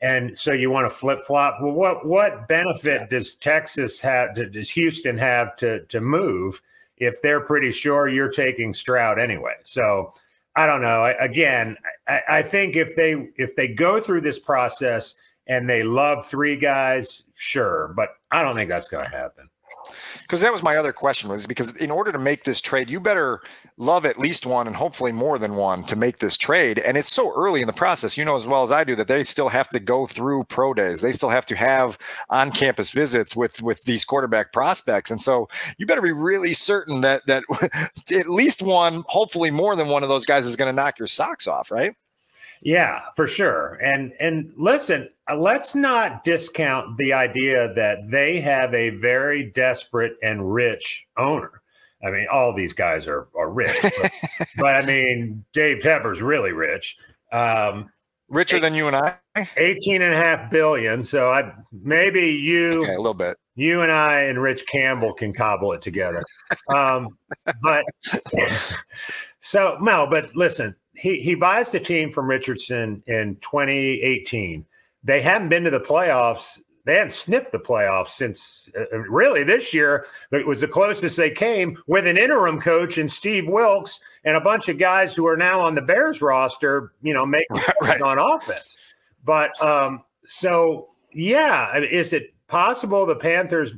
And 0.00 0.38
so 0.38 0.52
you 0.52 0.70
want 0.70 0.90
to 0.90 0.96
flip 0.96 1.26
flop. 1.26 1.58
Well, 1.60 1.72
what 1.74 2.06
what 2.06 2.48
benefit 2.48 3.10
does 3.10 3.34
Texas 3.34 4.00
have? 4.00 4.34
Does 4.34 4.70
Houston 4.70 5.18
have 5.18 5.56
to 5.56 5.84
to 5.84 6.00
move 6.00 6.62
if 6.96 7.20
they're 7.20 7.42
pretty 7.42 7.70
sure 7.70 8.08
you're 8.08 8.32
taking 8.32 8.72
Stroud 8.72 9.18
anyway? 9.18 9.56
So 9.62 10.14
I 10.56 10.66
don't 10.66 10.82
know. 10.82 11.04
I, 11.04 11.10
again, 11.12 11.76
I, 12.08 12.20
I 12.28 12.42
think 12.42 12.76
if 12.76 12.96
they 12.96 13.30
if 13.36 13.54
they 13.54 13.68
go 13.68 14.00
through 14.00 14.22
this 14.22 14.38
process 14.38 15.14
and 15.46 15.68
they 15.68 15.82
love 15.82 16.26
three 16.26 16.56
guys, 16.56 17.24
sure, 17.36 17.92
but 17.96 18.10
I 18.30 18.42
don't 18.42 18.56
think 18.56 18.68
that's 18.68 18.88
going 18.88 19.04
to 19.04 19.16
happen 19.16 19.48
because 20.22 20.40
that 20.40 20.52
was 20.52 20.62
my 20.62 20.76
other 20.76 20.92
question 20.92 21.28
was 21.30 21.46
because 21.46 21.76
in 21.76 21.90
order 21.90 22.12
to 22.12 22.18
make 22.18 22.44
this 22.44 22.60
trade 22.60 22.90
you 22.90 23.00
better 23.00 23.40
love 23.76 24.04
at 24.04 24.18
least 24.18 24.44
one 24.44 24.66
and 24.66 24.76
hopefully 24.76 25.12
more 25.12 25.38
than 25.38 25.54
one 25.54 25.82
to 25.84 25.96
make 25.96 26.18
this 26.18 26.36
trade. 26.36 26.78
And 26.78 26.96
it's 26.96 27.12
so 27.12 27.32
early 27.34 27.60
in 27.60 27.66
the 27.66 27.72
process 27.72 28.16
you 28.16 28.24
know 28.24 28.36
as 28.36 28.46
well 28.46 28.62
as 28.62 28.70
i 28.70 28.84
do 28.84 28.94
that 28.96 29.08
they 29.08 29.24
still 29.24 29.48
have 29.48 29.68
to 29.70 29.80
go 29.80 30.06
through 30.06 30.44
pro 30.44 30.74
days. 30.74 31.00
They 31.00 31.12
still 31.12 31.30
have 31.30 31.46
to 31.46 31.56
have 31.56 31.98
on 32.28 32.50
campus 32.50 32.90
visits 32.90 33.34
with 33.34 33.62
with 33.62 33.84
these 33.84 34.04
quarterback 34.04 34.52
prospects. 34.52 35.10
And 35.10 35.20
so 35.20 35.48
you 35.78 35.86
better 35.86 36.02
be 36.02 36.12
really 36.12 36.54
certain 36.54 37.00
that 37.02 37.26
that 37.26 37.44
at 38.12 38.28
least 38.28 38.62
one 38.62 39.04
hopefully 39.06 39.50
more 39.50 39.76
than 39.76 39.88
one 39.88 40.02
of 40.02 40.08
those 40.08 40.24
guys 40.24 40.46
is 40.46 40.56
going 40.56 40.74
to 40.74 40.76
knock 40.76 40.98
your 40.98 41.08
socks 41.08 41.46
off 41.46 41.70
right 41.70 41.94
yeah, 42.62 43.00
for 43.16 43.26
sure. 43.26 43.74
And 43.74 44.12
and 44.20 44.52
listen, 44.56 45.08
uh, 45.30 45.36
let's 45.36 45.74
not 45.74 46.24
discount 46.24 46.96
the 46.98 47.12
idea 47.12 47.72
that 47.74 47.98
they 48.10 48.40
have 48.40 48.74
a 48.74 48.90
very 48.90 49.50
desperate 49.54 50.12
and 50.22 50.52
rich 50.52 51.06
owner. 51.16 51.62
I 52.04 52.10
mean, 52.10 52.26
all 52.32 52.54
these 52.54 52.72
guys 52.72 53.06
are 53.06 53.28
are 53.36 53.50
rich, 53.50 53.76
but, 53.82 54.12
but 54.58 54.74
I 54.74 54.86
mean, 54.86 55.44
Dave 55.52 55.78
Tepper's 55.78 56.22
really 56.22 56.52
rich. 56.52 56.96
Um, 57.32 57.90
Richer 58.28 58.56
eight, 58.56 58.60
than 58.60 58.74
you 58.74 58.86
and 58.86 58.96
I? 58.96 59.16
18 59.56 60.02
and 60.02 60.14
a 60.14 60.16
half 60.16 60.50
billion. 60.50 61.02
So 61.02 61.30
I 61.30 61.52
maybe 61.72 62.30
you 62.30 62.82
okay, 62.82 62.94
a 62.94 62.96
little 62.96 63.14
bit. 63.14 63.36
You 63.56 63.82
and 63.82 63.90
I 63.90 64.20
and 64.22 64.40
Rich 64.40 64.66
Campbell 64.66 65.12
can 65.12 65.32
cobble 65.32 65.72
it 65.72 65.82
together. 65.82 66.22
Um, 66.74 67.18
but 67.62 67.84
so 69.40 69.78
no, 69.80 70.06
but 70.08 70.34
listen, 70.36 70.76
he 70.94 71.20
he 71.20 71.34
buys 71.34 71.72
the 71.72 71.80
team 71.80 72.10
from 72.10 72.26
Richardson 72.26 73.02
in 73.06 73.36
2018. 73.36 74.64
They 75.02 75.22
haven't 75.22 75.48
been 75.48 75.64
to 75.64 75.70
the 75.70 75.80
playoffs. 75.80 76.60
They 76.84 76.94
hadn't 76.94 77.12
sniffed 77.12 77.52
the 77.52 77.58
playoffs 77.58 78.08
since 78.08 78.70
uh, 78.76 78.84
uh, 78.92 78.98
really 78.98 79.44
this 79.44 79.72
year. 79.72 80.06
It 80.32 80.46
was 80.46 80.60
the 80.60 80.68
closest 80.68 81.16
they 81.16 81.30
came 81.30 81.78
with 81.86 82.06
an 82.06 82.16
interim 82.16 82.60
coach 82.60 82.98
and 82.98 83.10
Steve 83.10 83.46
Wilks 83.46 84.00
and 84.24 84.36
a 84.36 84.40
bunch 84.40 84.68
of 84.68 84.78
guys 84.78 85.14
who 85.14 85.26
are 85.26 85.36
now 85.36 85.60
on 85.60 85.74
the 85.74 85.82
Bears 85.82 86.20
roster. 86.20 86.92
You 87.02 87.14
know, 87.14 87.26
making 87.26 87.60
right. 87.82 88.00
on 88.00 88.18
offense. 88.18 88.78
But 89.24 89.60
um, 89.62 90.02
so 90.26 90.88
yeah, 91.12 91.76
is 91.78 92.12
it 92.12 92.34
possible 92.48 93.06
the 93.06 93.16
Panthers, 93.16 93.74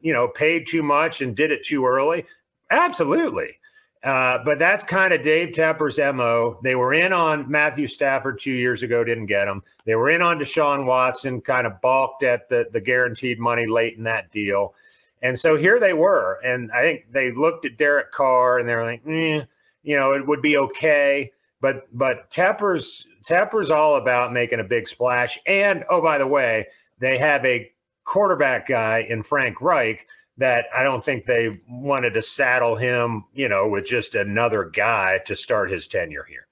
you 0.00 0.12
know, 0.12 0.28
paid 0.28 0.66
too 0.66 0.82
much 0.82 1.22
and 1.22 1.36
did 1.36 1.50
it 1.50 1.64
too 1.64 1.86
early? 1.86 2.24
Absolutely. 2.70 3.56
Uh, 4.02 4.38
but 4.44 4.58
that's 4.58 4.82
kind 4.82 5.12
of 5.12 5.22
Dave 5.22 5.50
Tepper's 5.50 5.98
MO. 5.98 6.58
They 6.62 6.74
were 6.74 6.94
in 6.94 7.12
on 7.12 7.50
Matthew 7.50 7.86
Stafford 7.86 8.38
two 8.40 8.52
years 8.52 8.82
ago, 8.82 9.04
didn't 9.04 9.26
get 9.26 9.46
him. 9.46 9.62
They 9.84 9.94
were 9.94 10.08
in 10.08 10.22
on 10.22 10.38
Deshaun 10.38 10.86
Watson, 10.86 11.42
kind 11.42 11.66
of 11.66 11.80
balked 11.82 12.22
at 12.22 12.48
the, 12.48 12.66
the 12.72 12.80
guaranteed 12.80 13.38
money 13.38 13.66
late 13.66 13.98
in 13.98 14.04
that 14.04 14.30
deal. 14.32 14.74
And 15.22 15.38
so 15.38 15.56
here 15.56 15.78
they 15.78 15.92
were. 15.92 16.40
And 16.42 16.72
I 16.72 16.80
think 16.80 17.12
they 17.12 17.30
looked 17.32 17.66
at 17.66 17.76
Derek 17.76 18.10
Carr 18.10 18.58
and 18.58 18.66
they're 18.66 18.84
like, 18.84 19.02
eh, 19.06 19.44
you 19.82 19.96
know, 19.96 20.12
it 20.12 20.26
would 20.26 20.40
be 20.40 20.56
okay. 20.56 21.30
But 21.60 21.86
but 21.96 22.30
Tepper's 22.30 23.06
Tepper's 23.22 23.68
all 23.68 23.96
about 23.96 24.32
making 24.32 24.60
a 24.60 24.64
big 24.64 24.88
splash. 24.88 25.38
And 25.46 25.84
oh, 25.90 26.00
by 26.00 26.16
the 26.16 26.26
way, 26.26 26.66
they 27.00 27.18
have 27.18 27.44
a 27.44 27.70
quarterback 28.04 28.66
guy 28.66 29.06
in 29.10 29.22
Frank 29.22 29.60
Reich 29.60 30.06
that 30.40 30.64
I 30.74 30.82
don't 30.82 31.04
think 31.04 31.24
they 31.24 31.60
wanted 31.68 32.14
to 32.14 32.22
saddle 32.22 32.74
him, 32.74 33.24
you 33.34 33.48
know, 33.48 33.68
with 33.68 33.84
just 33.84 34.14
another 34.14 34.64
guy 34.64 35.18
to 35.26 35.36
start 35.36 35.70
his 35.70 35.86
tenure 35.86 36.24
here. 36.28 36.46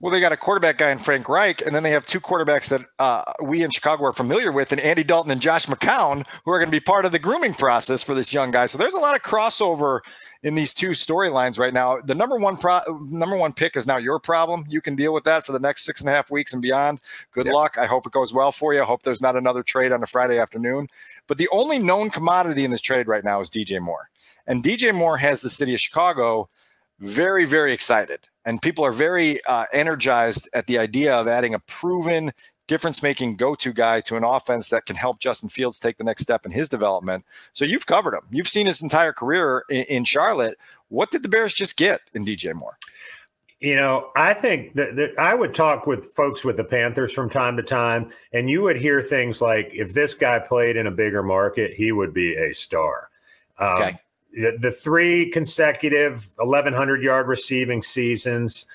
Well, 0.00 0.12
they 0.12 0.20
got 0.20 0.30
a 0.30 0.36
quarterback 0.36 0.78
guy 0.78 0.92
in 0.92 0.98
Frank 0.98 1.28
Reich, 1.28 1.60
and 1.60 1.74
then 1.74 1.82
they 1.82 1.90
have 1.90 2.06
two 2.06 2.20
quarterbacks 2.20 2.68
that 2.68 2.82
uh, 3.00 3.24
we 3.42 3.64
in 3.64 3.70
Chicago 3.72 4.04
are 4.04 4.12
familiar 4.12 4.52
with, 4.52 4.70
and 4.70 4.80
Andy 4.80 5.02
Dalton 5.02 5.32
and 5.32 5.40
Josh 5.40 5.66
McCown, 5.66 6.24
who 6.44 6.52
are 6.52 6.58
going 6.60 6.68
to 6.68 6.70
be 6.70 6.78
part 6.78 7.04
of 7.04 7.10
the 7.10 7.18
grooming 7.18 7.52
process 7.52 8.00
for 8.00 8.14
this 8.14 8.32
young 8.32 8.52
guy. 8.52 8.66
So 8.66 8.78
there's 8.78 8.94
a 8.94 8.98
lot 8.98 9.16
of 9.16 9.22
crossover 9.22 10.00
in 10.44 10.54
these 10.54 10.72
two 10.72 10.90
storylines 10.90 11.58
right 11.58 11.74
now. 11.74 12.00
The 12.00 12.14
number 12.14 12.36
one 12.36 12.56
pro- 12.56 12.80
number 13.10 13.36
one 13.36 13.52
pick 13.52 13.76
is 13.76 13.88
now 13.88 13.96
your 13.96 14.20
problem. 14.20 14.66
You 14.68 14.80
can 14.80 14.94
deal 14.94 15.12
with 15.12 15.24
that 15.24 15.44
for 15.44 15.50
the 15.50 15.58
next 15.58 15.84
six 15.84 16.00
and 16.00 16.08
a 16.08 16.12
half 16.12 16.30
weeks 16.30 16.52
and 16.52 16.62
beyond. 16.62 17.00
Good 17.32 17.48
luck. 17.48 17.76
I 17.76 17.86
hope 17.86 18.06
it 18.06 18.12
goes 18.12 18.32
well 18.32 18.52
for 18.52 18.72
you. 18.72 18.82
I 18.82 18.84
hope 18.84 19.02
there's 19.02 19.20
not 19.20 19.34
another 19.34 19.64
trade 19.64 19.90
on 19.90 20.00
a 20.04 20.06
Friday 20.06 20.38
afternoon. 20.38 20.86
But 21.26 21.38
the 21.38 21.48
only 21.50 21.80
known 21.80 22.10
commodity 22.10 22.64
in 22.64 22.70
this 22.70 22.80
trade 22.80 23.08
right 23.08 23.24
now 23.24 23.40
is 23.40 23.50
DJ 23.50 23.80
Moore, 23.80 24.10
and 24.46 24.62
DJ 24.62 24.94
Moore 24.94 25.16
has 25.16 25.40
the 25.40 25.50
city 25.50 25.74
of 25.74 25.80
Chicago 25.80 26.48
very, 27.00 27.44
very 27.44 27.72
excited. 27.72 28.28
And 28.44 28.60
people 28.60 28.84
are 28.84 28.92
very 28.92 29.44
uh, 29.44 29.66
energized 29.72 30.48
at 30.54 30.66
the 30.66 30.78
idea 30.78 31.14
of 31.14 31.28
adding 31.28 31.54
a 31.54 31.58
proven 31.60 32.32
difference 32.66 33.02
making 33.02 33.36
go 33.36 33.54
to 33.54 33.72
guy 33.72 34.00
to 34.02 34.16
an 34.16 34.24
offense 34.24 34.68
that 34.68 34.86
can 34.86 34.96
help 34.96 35.18
Justin 35.20 35.48
Fields 35.48 35.78
take 35.78 35.96
the 35.96 36.04
next 36.04 36.22
step 36.22 36.44
in 36.44 36.52
his 36.52 36.68
development. 36.68 37.24
So 37.52 37.64
you've 37.64 37.86
covered 37.86 38.14
him. 38.14 38.22
You've 38.30 38.48
seen 38.48 38.66
his 38.66 38.82
entire 38.82 39.12
career 39.12 39.64
in, 39.70 39.84
in 39.84 40.04
Charlotte. 40.04 40.58
What 40.88 41.10
did 41.10 41.22
the 41.22 41.28
Bears 41.28 41.54
just 41.54 41.76
get 41.76 42.00
in 42.14 42.24
DJ 42.24 42.54
Moore? 42.54 42.76
You 43.60 43.74
know, 43.74 44.10
I 44.14 44.34
think 44.34 44.74
that, 44.74 44.94
that, 44.96 45.18
I 45.18 45.34
would 45.34 45.52
talk 45.52 45.86
with 45.86 46.12
folks 46.14 46.44
with 46.44 46.56
the 46.56 46.64
Panthers 46.64 47.12
from 47.12 47.28
time 47.28 47.56
to 47.56 47.62
time, 47.62 48.12
and 48.32 48.48
you 48.48 48.62
would 48.62 48.76
hear 48.76 49.02
things 49.02 49.42
like, 49.42 49.70
if 49.72 49.92
this 49.94 50.14
guy 50.14 50.38
played 50.38 50.76
in 50.76 50.86
a 50.86 50.92
bigger 50.92 51.24
market, 51.24 51.74
he 51.74 51.90
would 51.90 52.14
be 52.14 52.36
a 52.36 52.52
star. 52.52 53.10
Um, 53.58 53.68
okay 53.68 53.98
the, 54.32 54.56
the 54.58 54.70
three 54.70 55.30
consecutive 55.30 56.30
1,100 56.36 57.02
yard 57.02 57.28
receiving 57.28 57.82
seasons. 57.82 58.66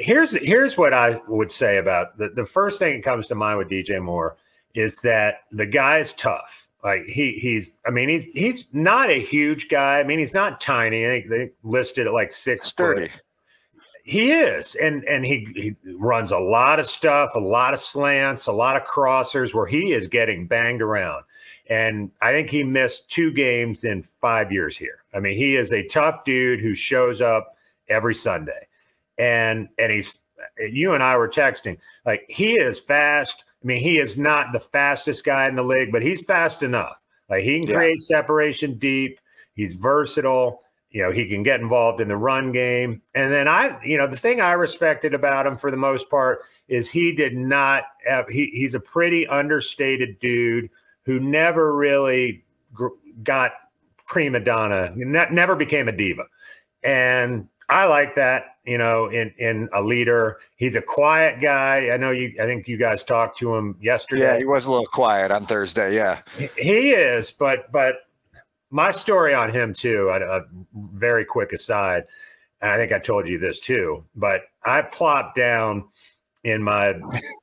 Here's 0.00 0.32
here's 0.36 0.78
what 0.78 0.94
I 0.94 1.20
would 1.28 1.50
say 1.50 1.76
about 1.76 2.16
the, 2.16 2.30
the 2.30 2.46
first 2.46 2.78
thing 2.78 2.96
that 2.96 3.04
comes 3.04 3.26
to 3.28 3.34
mind 3.34 3.58
with 3.58 3.68
DJ 3.68 4.02
Moore 4.02 4.36
is 4.74 5.02
that 5.02 5.42
the 5.52 5.66
guy 5.66 5.98
is 5.98 6.12
tough. 6.14 6.68
Like 6.82 7.04
he 7.06 7.32
he's 7.32 7.82
I 7.86 7.90
mean 7.90 8.08
he's 8.08 8.32
he's 8.32 8.68
not 8.72 9.10
a 9.10 9.20
huge 9.20 9.68
guy. 9.68 10.00
I 10.00 10.04
mean 10.04 10.18
he's 10.18 10.32
not 10.32 10.60
tiny. 10.60 11.04
I 11.04 11.08
think 11.08 11.28
they 11.28 11.50
listed 11.62 12.06
at 12.06 12.14
like 12.14 12.32
six. 12.32 12.72
Foot. 12.72 13.10
He 14.02 14.32
is, 14.32 14.76
and 14.76 15.04
and 15.04 15.24
he 15.26 15.46
he 15.54 15.92
runs 15.92 16.32
a 16.32 16.38
lot 16.38 16.80
of 16.80 16.86
stuff, 16.86 17.34
a 17.34 17.38
lot 17.40 17.74
of 17.74 17.80
slants, 17.80 18.46
a 18.46 18.52
lot 18.52 18.76
of 18.76 18.84
crossers 18.84 19.54
where 19.54 19.66
he 19.66 19.92
is 19.92 20.08
getting 20.08 20.46
banged 20.46 20.80
around. 20.80 21.24
And 21.70 22.10
I 22.20 22.32
think 22.32 22.50
he 22.50 22.64
missed 22.64 23.08
two 23.08 23.32
games 23.32 23.84
in 23.84 24.02
five 24.02 24.50
years 24.50 24.76
here. 24.76 25.04
I 25.14 25.20
mean, 25.20 25.36
he 25.36 25.54
is 25.54 25.72
a 25.72 25.86
tough 25.86 26.24
dude 26.24 26.60
who 26.60 26.74
shows 26.74 27.22
up 27.22 27.56
every 27.88 28.14
Sunday. 28.14 28.66
And 29.18 29.68
and 29.78 29.92
he's 29.92 30.18
you 30.58 30.94
and 30.94 31.02
I 31.02 31.16
were 31.16 31.28
texting, 31.28 31.78
like 32.04 32.24
he 32.28 32.54
is 32.54 32.80
fast. 32.80 33.44
I 33.62 33.66
mean, 33.66 33.80
he 33.80 33.98
is 33.98 34.18
not 34.18 34.52
the 34.52 34.60
fastest 34.60 35.24
guy 35.24 35.46
in 35.46 35.54
the 35.54 35.62
league, 35.62 35.92
but 35.92 36.02
he's 36.02 36.22
fast 36.22 36.62
enough. 36.62 37.04
Like 37.28 37.44
he 37.44 37.60
can 37.60 37.68
yeah. 37.68 37.76
create 37.76 38.02
separation 38.02 38.76
deep. 38.78 39.20
He's 39.54 39.74
versatile. 39.74 40.62
You 40.90 41.02
know, 41.02 41.12
he 41.12 41.28
can 41.28 41.44
get 41.44 41.60
involved 41.60 42.00
in 42.00 42.08
the 42.08 42.16
run 42.16 42.50
game. 42.50 43.00
And 43.14 43.32
then 43.32 43.46
I, 43.46 43.78
you 43.84 43.96
know, 43.96 44.08
the 44.08 44.16
thing 44.16 44.40
I 44.40 44.52
respected 44.52 45.14
about 45.14 45.46
him 45.46 45.56
for 45.56 45.70
the 45.70 45.76
most 45.76 46.10
part 46.10 46.40
is 46.66 46.90
he 46.90 47.12
did 47.12 47.36
not 47.36 47.84
have, 48.04 48.26
he, 48.28 48.50
he's 48.52 48.74
a 48.74 48.80
pretty 48.80 49.24
understated 49.28 50.18
dude 50.18 50.68
who 51.10 51.18
never 51.18 51.74
really 51.74 52.44
gr- 52.72 52.94
got 53.24 53.50
prima 54.06 54.38
donna, 54.38 54.92
ne- 54.94 55.26
never 55.32 55.56
became 55.56 55.88
a 55.88 55.92
diva. 55.92 56.22
And 56.84 57.48
I 57.68 57.86
like 57.86 58.14
that, 58.14 58.58
you 58.64 58.78
know, 58.78 59.08
in 59.08 59.34
in 59.38 59.68
a 59.74 59.82
leader. 59.82 60.38
He's 60.54 60.76
a 60.76 60.80
quiet 60.80 61.40
guy. 61.40 61.90
I 61.90 61.96
know 61.96 62.12
you. 62.12 62.32
I 62.40 62.44
think 62.44 62.68
you 62.68 62.76
guys 62.76 63.02
talked 63.02 63.38
to 63.38 63.56
him 63.56 63.76
yesterday. 63.80 64.22
Yeah, 64.22 64.38
he 64.38 64.44
was 64.44 64.66
a 64.66 64.70
little 64.70 64.86
quiet 64.86 65.32
on 65.32 65.46
Thursday. 65.46 65.96
Yeah, 65.96 66.20
he 66.56 66.92
is. 66.92 67.32
But 67.32 67.72
but 67.72 67.94
my 68.70 68.92
story 68.92 69.34
on 69.34 69.50
him 69.50 69.74
too. 69.74 70.10
A, 70.10 70.20
a 70.20 70.36
uh, 70.36 70.42
very 70.94 71.24
quick 71.24 71.52
aside. 71.52 72.04
And 72.60 72.70
I 72.70 72.76
think 72.76 72.92
I 72.92 73.00
told 73.00 73.26
you 73.26 73.36
this 73.36 73.58
too. 73.58 74.04
But 74.14 74.42
I 74.64 74.82
plopped 74.82 75.34
down 75.34 75.88
in 76.44 76.62
my 76.62 76.90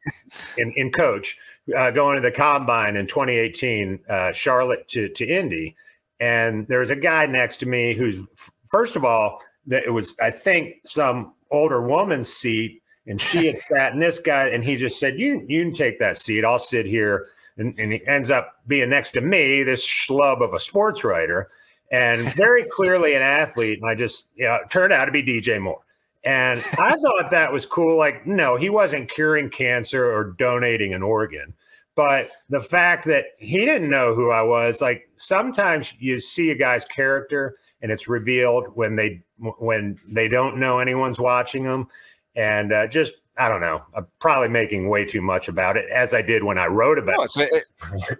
in 0.58 0.72
in 0.78 0.90
coach 0.90 1.38
uh, 1.76 1.92
going 1.92 2.16
to 2.16 2.22
the 2.22 2.32
combine 2.32 2.96
in 2.96 3.08
2018, 3.08 4.00
uh, 4.10 4.32
Charlotte 4.32 4.88
to, 4.90 5.10
to 5.10 5.26
Indy. 5.26 5.76
And 6.20 6.68
there 6.68 6.80
was 6.80 6.90
a 6.90 6.96
guy 6.96 7.26
next 7.26 7.58
to 7.58 7.66
me 7.66 7.94
who's, 7.94 8.24
first 8.68 8.96
of 8.96 9.04
all, 9.04 9.42
that 9.68 9.84
it 9.86 9.92
was, 9.92 10.16
I 10.20 10.32
think, 10.32 10.76
some 10.86 11.34
older 11.52 11.82
woman's 11.82 12.30
seat. 12.30 12.82
And 13.06 13.20
she 13.20 13.48
had 13.48 13.58
sat 13.70 13.94
in 13.94 14.00
this 14.00 14.20
guy, 14.20 14.48
and 14.48 14.64
he 14.64 14.76
just 14.76 15.00
said, 15.00 15.20
You, 15.20 15.46
you 15.48 15.64
can 15.64 15.74
take 15.74 16.00
that 16.00 16.18
seat. 16.18 16.44
I'll 16.44 16.60
sit 16.60 16.86
here. 16.86 17.28
And, 17.58 17.78
and 17.80 17.92
he 17.92 18.06
ends 18.08 18.30
up 18.30 18.56
being 18.68 18.90
next 18.90 19.12
to 19.12 19.22
me, 19.22 19.64
this 19.64 19.86
schlub 19.86 20.42
of 20.42 20.54
a 20.54 20.60
sports 20.60 21.04
writer, 21.04 21.50
and 21.92 22.22
very 22.36 22.64
clearly 22.64 23.16
an 23.16 23.24
athlete. 23.24 23.80
And 23.82 23.90
I 23.90 23.96
just, 23.96 24.30
you 24.36 24.46
know, 24.46 24.60
turned 24.70 24.94
out 24.94 25.06
to 25.06 25.12
be 25.12 25.24
DJ 25.24 25.60
Moore. 25.60 25.82
And 26.28 26.60
I 26.78 26.98
thought 26.98 27.32
that 27.32 27.54
was 27.54 27.66
cool. 27.66 27.98
Like, 27.98 28.28
no, 28.28 28.58
he 28.58 28.70
wasn't 28.70 29.10
curing 29.10 29.50
cancer 29.50 30.12
or 30.12 30.36
donating 30.38 30.94
an 30.94 31.02
organ. 31.02 31.54
But 31.96 32.32
the 32.50 32.60
fact 32.60 33.06
that 33.06 33.28
he 33.40 33.60
didn't 33.60 33.90
know 33.90 34.14
who 34.14 34.30
I 34.30 34.42
was, 34.42 34.82
like 34.82 35.10
sometimes 35.16 35.94
you 36.00 36.20
see 36.20 36.50
a 36.50 36.56
guy's 36.56 36.84
character 36.84 37.56
and 37.82 37.94
it's 37.94 38.10
revealed 38.10 38.66
when 38.76 38.98
they 38.98 39.22
when 39.60 39.98
they 40.06 40.28
don't 40.28 40.58
know 40.58 40.80
anyone's 40.80 41.18
watching 41.18 41.64
them, 41.64 41.88
and 42.36 42.74
uh, 42.74 42.88
just 42.88 43.14
I 43.38 43.48
don't 43.48 43.62
know. 43.62 43.84
I'm 43.96 44.08
probably 44.20 44.50
making 44.50 44.90
way 44.90 45.06
too 45.06 45.22
much 45.22 45.48
about 45.48 45.78
it, 45.78 45.90
as 45.90 46.14
I 46.14 46.22
did 46.22 46.44
when 46.44 46.58
I 46.58 46.66
wrote 46.66 47.00
about 47.00 47.30
no, 47.38 47.44
it. 47.44 47.64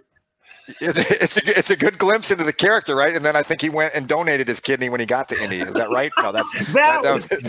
it's 0.80 1.36
a, 1.36 1.58
it's 1.58 1.70
a 1.70 1.76
good 1.76 1.98
glimpse 1.98 2.30
into 2.30 2.44
the 2.44 2.52
character, 2.52 2.94
right? 2.94 3.14
And 3.16 3.24
then 3.24 3.36
I 3.36 3.42
think 3.42 3.60
he 3.60 3.70
went 3.70 3.94
and 3.94 4.06
donated 4.06 4.48
his 4.48 4.60
kidney 4.60 4.88
when 4.88 5.00
he 5.00 5.06
got 5.06 5.28
to 5.30 5.42
Indy. 5.42 5.60
Is 5.60 5.74
that 5.74 5.90
right? 5.90 6.12
No, 6.18 6.30
that's 6.30 6.52
that, 6.52 6.72
that, 6.74 7.02
that 7.02 7.12
was, 7.12 7.28
was 7.30 7.40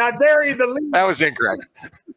I 0.00 0.54
the 0.54 0.66
lead. 0.66 0.92
That 0.92 1.06
was 1.06 1.22
incorrect. 1.22 1.64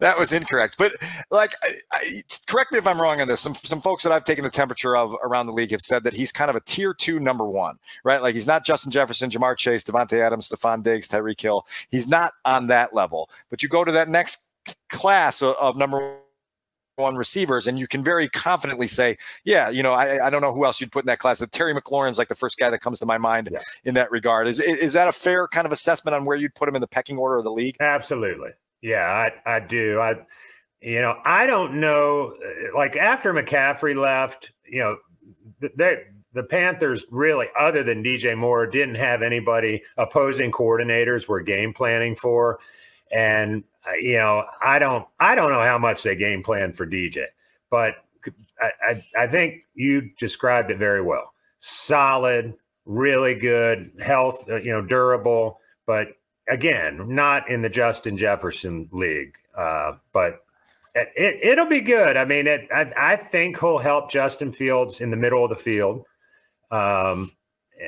that 0.00 0.14
was 0.18 0.32
incorrect. 0.32 0.76
But 0.78 0.92
like, 1.30 1.54
I, 1.62 1.74
I, 1.92 2.22
correct 2.46 2.72
me 2.72 2.78
if 2.78 2.86
I'm 2.86 3.00
wrong 3.00 3.20
on 3.22 3.28
this. 3.28 3.40
Some 3.40 3.54
some 3.54 3.80
folks 3.80 4.02
that 4.02 4.12
I've 4.12 4.24
taken 4.24 4.44
the 4.44 4.50
temperature 4.50 4.94
of 4.94 5.14
around 5.22 5.46
the 5.46 5.54
league 5.54 5.70
have 5.70 5.80
said 5.80 6.04
that 6.04 6.12
he's 6.12 6.32
kind 6.32 6.50
of 6.50 6.56
a 6.56 6.60
tier 6.60 6.92
two 6.92 7.18
number 7.18 7.46
one, 7.46 7.78
right? 8.04 8.20
Like 8.20 8.34
he's 8.34 8.46
not 8.46 8.66
Justin 8.66 8.90
Jefferson, 8.90 9.30
Ja'Marr 9.30 9.56
Chase, 9.56 9.84
Davante 9.84 10.20
Adams, 10.20 10.50
Stefon 10.50 10.82
Diggs, 10.82 11.08
Tyreek 11.08 11.40
Hill. 11.40 11.66
He's 11.90 12.08
not 12.08 12.34
on 12.44 12.66
that 12.66 12.94
level. 12.94 13.30
But 13.48 13.62
you 13.62 13.70
go 13.70 13.84
to 13.84 13.92
that 13.92 14.10
next 14.10 14.46
class 14.90 15.40
of, 15.40 15.56
of 15.56 15.76
number 15.76 16.18
one 16.96 17.16
receivers, 17.16 17.66
and 17.66 17.78
you 17.78 17.86
can 17.86 18.02
very 18.02 18.28
confidently 18.28 18.86
say, 18.86 19.18
yeah, 19.44 19.68
you 19.68 19.82
know, 19.82 19.92
I, 19.92 20.26
I 20.26 20.30
don't 20.30 20.42
know 20.42 20.52
who 20.52 20.64
else 20.64 20.80
you'd 20.80 20.92
put 20.92 21.04
in 21.04 21.06
that 21.06 21.18
class. 21.18 21.42
Terry 21.52 21.74
McLaurin's 21.74 22.18
like 22.18 22.28
the 22.28 22.34
first 22.34 22.58
guy 22.58 22.70
that 22.70 22.80
comes 22.80 22.98
to 23.00 23.06
my 23.06 23.18
mind 23.18 23.48
yeah. 23.52 23.60
in 23.84 23.94
that 23.94 24.10
regard. 24.10 24.48
Is 24.48 24.60
is 24.60 24.94
that 24.94 25.08
a 25.08 25.12
fair 25.12 25.46
kind 25.48 25.66
of 25.66 25.72
assessment 25.72 26.14
on 26.14 26.24
where 26.24 26.36
you'd 26.36 26.54
put 26.54 26.68
him 26.68 26.74
in 26.74 26.80
the 26.80 26.86
pecking 26.86 27.18
order 27.18 27.36
of 27.36 27.44
the 27.44 27.52
league? 27.52 27.76
Absolutely. 27.80 28.50
Yeah, 28.82 29.30
I 29.46 29.56
I 29.56 29.60
do. 29.60 30.00
I 30.00 30.14
you 30.80 31.00
know, 31.00 31.18
I 31.24 31.46
don't 31.46 31.80
know 31.80 32.34
uh, 32.44 32.76
like 32.76 32.96
after 32.96 33.32
McCaffrey 33.32 33.96
left, 34.00 34.52
you 34.64 34.80
know, 34.80 34.96
they 35.76 36.04
the 36.36 36.42
Panthers 36.42 37.04
really, 37.10 37.46
other 37.58 37.82
than 37.82 38.04
DJ 38.04 38.36
Moore, 38.36 38.66
didn't 38.66 38.96
have 38.96 39.22
anybody 39.22 39.82
opposing 39.96 40.52
coordinators 40.52 41.26
were 41.26 41.40
game 41.40 41.72
planning 41.72 42.14
for. 42.14 42.60
And 43.10 43.64
you 43.94 44.16
know, 44.16 44.44
I 44.62 44.78
don't, 44.78 45.06
I 45.20 45.34
don't 45.34 45.50
know 45.50 45.62
how 45.62 45.78
much 45.78 46.02
they 46.02 46.16
game 46.16 46.42
plan 46.42 46.72
for 46.72 46.86
DJ, 46.86 47.26
but 47.70 47.94
I, 48.60 48.70
I, 48.88 49.04
I 49.16 49.26
think 49.26 49.64
you 49.74 50.10
described 50.18 50.70
it 50.70 50.78
very 50.78 51.02
well. 51.02 51.32
Solid, 51.58 52.54
really 52.84 53.34
good 53.34 53.92
health, 54.00 54.44
uh, 54.48 54.56
you 54.56 54.72
know, 54.72 54.82
durable, 54.82 55.60
but 55.86 56.08
again, 56.48 57.14
not 57.14 57.48
in 57.48 57.62
the 57.62 57.68
Justin 57.68 58.16
Jefferson 58.16 58.88
league. 58.92 59.34
Uh, 59.56 59.92
but 60.12 60.44
it, 60.94 61.38
it, 61.42 61.58
will 61.58 61.66
be 61.66 61.80
good. 61.80 62.16
I 62.16 62.24
mean, 62.24 62.46
it, 62.46 62.68
I, 62.72 62.92
I 62.96 63.16
think 63.16 63.58
he'll 63.58 63.78
help 63.78 64.10
Justin 64.10 64.52
Fields 64.52 65.00
in 65.00 65.10
the 65.10 65.16
middle 65.16 65.44
of 65.44 65.50
the 65.50 65.56
field. 65.56 66.04
Um, 66.70 67.32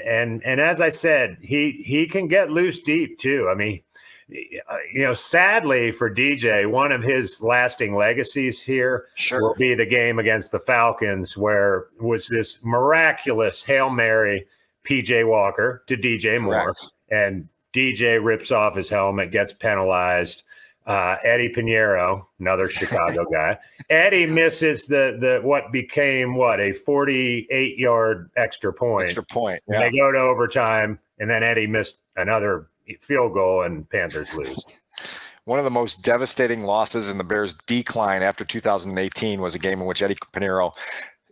and 0.04 0.44
and 0.44 0.60
as 0.60 0.80
I 0.80 0.90
said, 0.90 1.38
he 1.40 1.82
he 1.84 2.06
can 2.06 2.28
get 2.28 2.50
loose 2.50 2.78
deep 2.80 3.18
too. 3.18 3.48
I 3.50 3.54
mean, 3.54 3.80
you 4.28 5.02
know, 5.02 5.12
sadly 5.12 5.90
for 5.90 6.12
DJ, 6.12 6.70
one 6.70 6.92
of 6.92 7.02
his 7.02 7.40
lasting 7.40 7.94
legacies 7.94 8.62
here 8.62 9.06
sure. 9.14 9.40
will 9.40 9.54
be 9.54 9.74
the 9.74 9.86
game 9.86 10.18
against 10.18 10.52
the 10.52 10.58
Falcons, 10.58 11.36
where 11.36 11.86
was 12.00 12.28
this 12.28 12.62
miraculous 12.62 13.64
Hail 13.64 13.90
Mary 13.90 14.46
PJ 14.88 15.26
Walker 15.26 15.82
to 15.86 15.96
DJ 15.96 16.40
Moore. 16.40 16.74
And 17.10 17.48
DJ 17.72 18.22
rips 18.22 18.50
off 18.50 18.76
his 18.76 18.88
helmet, 18.88 19.30
gets 19.30 19.52
penalized. 19.52 20.42
Uh, 20.86 21.16
Eddie 21.22 21.52
Piñeiro, 21.52 22.24
another 22.40 22.66
Chicago 22.70 23.26
guy. 23.30 23.58
Eddie 23.90 24.24
misses 24.24 24.86
the 24.86 25.18
the 25.20 25.38
what 25.46 25.70
became 25.70 26.34
what 26.34 26.60
a 26.60 26.72
48 26.72 27.78
yard 27.78 28.30
extra 28.36 28.72
point. 28.72 29.06
Extra 29.06 29.24
point. 29.24 29.62
Yeah. 29.68 29.80
They 29.80 29.96
go 29.98 30.10
to 30.10 30.18
overtime, 30.18 30.98
and 31.18 31.28
then 31.28 31.42
Eddie 31.42 31.66
missed 31.66 32.00
another 32.16 32.68
field 33.00 33.34
goal 33.34 33.62
and 33.62 33.88
Panthers 33.88 34.32
lose. 34.34 34.64
One 35.44 35.58
of 35.58 35.64
the 35.64 35.70
most 35.70 36.02
devastating 36.02 36.62
losses 36.62 37.10
in 37.10 37.16
the 37.16 37.24
Bears' 37.24 37.54
decline 37.54 38.22
after 38.22 38.44
2018 38.44 39.40
was 39.40 39.54
a 39.54 39.58
game 39.58 39.80
in 39.80 39.86
which 39.86 40.02
Eddie 40.02 40.14
Piñeiro 40.34 40.72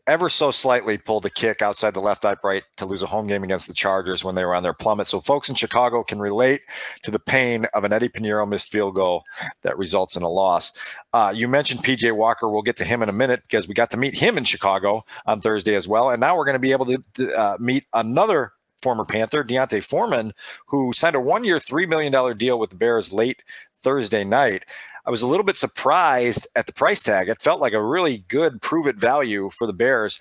ever 0.06 0.28
so 0.28 0.50
slightly 0.50 0.96
pulled 0.96 1.26
a 1.26 1.30
kick 1.30 1.62
outside 1.62 1.92
the 1.92 2.00
left 2.00 2.24
upright 2.24 2.62
to 2.76 2.86
lose 2.86 3.02
a 3.02 3.06
home 3.06 3.26
game 3.26 3.42
against 3.42 3.66
the 3.66 3.74
Chargers 3.74 4.22
when 4.22 4.34
they 4.34 4.44
were 4.44 4.54
on 4.54 4.62
their 4.62 4.72
plummet. 4.72 5.08
So 5.08 5.20
folks 5.20 5.48
in 5.48 5.54
Chicago 5.54 6.04
can 6.04 6.18
relate 6.18 6.62
to 7.02 7.10
the 7.10 7.18
pain 7.18 7.66
of 7.74 7.84
an 7.84 7.92
Eddie 7.92 8.08
Piñeiro 8.08 8.48
missed 8.48 8.70
field 8.70 8.94
goal 8.94 9.24
that 9.62 9.76
results 9.76 10.16
in 10.16 10.22
a 10.22 10.28
loss. 10.28 10.72
Uh, 11.12 11.32
you 11.34 11.48
mentioned 11.48 11.82
PJ 11.82 12.12
Walker. 12.16 12.48
We'll 12.48 12.62
get 12.62 12.76
to 12.78 12.84
him 12.84 13.02
in 13.02 13.08
a 13.08 13.12
minute 13.12 13.42
because 13.42 13.66
we 13.66 13.74
got 13.74 13.90
to 13.90 13.96
meet 13.96 14.14
him 14.14 14.38
in 14.38 14.44
Chicago 14.44 15.04
on 15.26 15.40
Thursday 15.40 15.74
as 15.74 15.88
well. 15.88 16.10
And 16.10 16.20
now 16.20 16.36
we're 16.36 16.44
going 16.44 16.54
to 16.54 16.60
be 16.60 16.72
able 16.72 16.86
to 16.86 17.02
uh, 17.36 17.56
meet 17.58 17.84
another 17.92 18.52
former 18.82 19.04
Panther, 19.04 19.42
D'Onta 19.42 19.82
Foreman, 19.82 20.32
who 20.66 20.92
signed 20.92 21.16
a 21.16 21.20
one 21.20 21.44
year, 21.44 21.58
$3 21.58 21.88
million 21.88 22.36
deal 22.36 22.58
with 22.58 22.70
the 22.70 22.76
Bears 22.76 23.12
late 23.12 23.42
Thursday 23.82 24.24
night. 24.24 24.64
I 25.04 25.10
was 25.10 25.22
a 25.22 25.26
little 25.26 25.44
bit 25.44 25.56
surprised 25.56 26.48
at 26.56 26.66
the 26.66 26.72
price 26.72 27.02
tag. 27.02 27.28
It 27.28 27.40
felt 27.40 27.60
like 27.60 27.72
a 27.72 27.82
really 27.82 28.18
good 28.28 28.60
prove 28.60 28.86
it 28.86 28.98
value 28.98 29.50
for 29.50 29.66
the 29.66 29.72
Bears, 29.72 30.18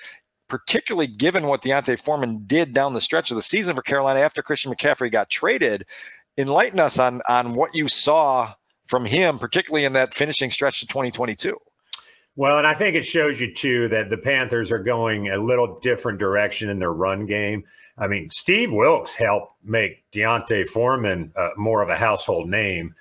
particularly 0.48 1.08
given 1.08 1.48
what 1.48 1.64
D'Onta 1.64 1.98
Foreman 2.00 2.44
did 2.46 2.74
down 2.74 2.94
the 2.94 3.02
stretch 3.02 3.32
of 3.32 3.36
the 3.36 3.42
season 3.42 3.76
for 3.76 3.82
Carolina 3.82 4.20
after 4.20 4.44
Christian 4.44 4.72
McCaffrey 4.72 5.12
got 5.12 5.30
traded. 5.30 5.86
Enlighten 6.38 6.80
us 6.80 7.00
on, 7.00 7.22
on 7.28 7.56
what 7.56 7.74
you 7.74 7.88
saw 7.88 8.54
from 8.86 9.06
him, 9.06 9.40
particularly 9.40 9.86
in 9.86 9.94
that 9.94 10.14
finishing 10.14 10.52
stretch 10.52 10.82
to 10.82 10.88
2022. 10.88 11.58
Well, 12.36 12.58
and 12.58 12.68
I 12.68 12.74
think 12.74 12.96
it 12.96 13.04
shows 13.04 13.40
you 13.40 13.54
too 13.54 13.88
that 13.88 14.10
the 14.10 14.18
Panthers 14.18 14.72
are 14.72 14.84
going 14.84 15.30
a 15.30 15.38
little 15.38 15.80
different 15.82 16.20
direction 16.20 16.70
in 16.70 16.80
their 16.80 16.92
run 16.92 17.26
game. 17.26 17.64
I 17.98 18.08
mean, 18.08 18.30
Steve 18.30 18.74
Wilks 18.74 19.16
helped 19.16 19.54
make 19.64 20.04
D'Onta 20.12 20.68
Foreman 20.68 21.32
uh, 21.36 21.50
more 21.56 21.82
of 21.82 21.90
a 21.90 21.96
household 21.96 22.50
name 22.50 22.94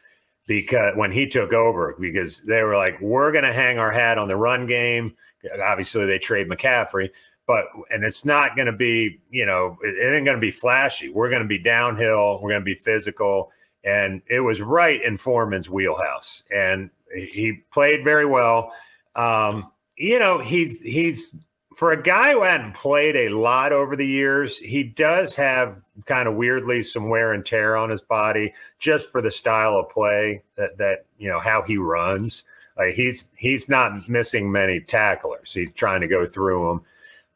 because 0.46 0.94
when 0.96 1.10
he 1.10 1.26
took 1.26 1.52
over, 1.52 1.96
because 1.98 2.42
they 2.42 2.62
were 2.62 2.76
like, 2.76 3.00
we're 3.00 3.32
going 3.32 3.44
to 3.44 3.52
hang 3.52 3.78
our 3.78 3.90
hat 3.90 4.18
on 4.18 4.28
the 4.28 4.36
run 4.36 4.66
game. 4.66 5.14
Obviously, 5.62 6.06
they 6.06 6.18
trade 6.18 6.48
McCaffrey, 6.48 7.10
but 7.46 7.66
and 7.90 8.04
it's 8.04 8.24
not 8.24 8.56
going 8.56 8.66
to 8.66 8.72
be, 8.72 9.20
you 9.30 9.46
know, 9.46 9.76
it, 9.82 9.94
it 9.98 10.14
ain't 10.14 10.24
going 10.24 10.36
to 10.36 10.40
be 10.40 10.50
flashy. 10.50 11.08
We're 11.08 11.30
going 11.30 11.42
to 11.42 11.48
be 11.48 11.58
downhill. 11.58 12.40
We're 12.40 12.50
going 12.50 12.62
to 12.62 12.64
be 12.64 12.74
physical, 12.74 13.50
and 13.84 14.22
it 14.28 14.40
was 14.40 14.62
right 14.62 15.02
in 15.02 15.16
Foreman's 15.16 15.68
wheelhouse, 15.68 16.44
and 16.54 16.88
he 17.14 17.60
played 17.72 18.04
very 18.04 18.26
well. 18.26 18.72
Um, 19.16 19.70
you 19.96 20.18
know, 20.18 20.38
he's 20.38 20.80
he's 20.82 21.36
for 21.74 21.90
a 21.90 22.02
guy 22.02 22.32
who 22.32 22.42
hadn't 22.42 22.74
played 22.74 23.16
a 23.16 23.28
lot 23.28 23.72
over 23.72 23.96
the 23.96 24.06
years, 24.06 24.58
he 24.58 24.82
does 24.82 25.34
have 25.34 25.82
kind 26.06 26.28
of 26.28 26.34
weirdly 26.34 26.82
some 26.82 27.08
wear 27.08 27.32
and 27.32 27.44
tear 27.44 27.76
on 27.76 27.90
his 27.90 28.00
body 28.00 28.54
just 28.78 29.10
for 29.10 29.20
the 29.20 29.30
style 29.30 29.76
of 29.76 29.88
play 29.88 30.42
that 30.56 30.78
that 30.78 31.06
you 31.18 31.28
know 31.28 31.40
how 31.40 31.62
he 31.62 31.76
runs. 31.76 32.44
Like 32.78 32.94
he's 32.94 33.30
he's 33.36 33.68
not 33.68 34.08
missing 34.08 34.50
many 34.50 34.80
tacklers. 34.80 35.52
He's 35.52 35.72
trying 35.72 36.00
to 36.00 36.08
go 36.08 36.26
through 36.26 36.66
them, 36.66 36.82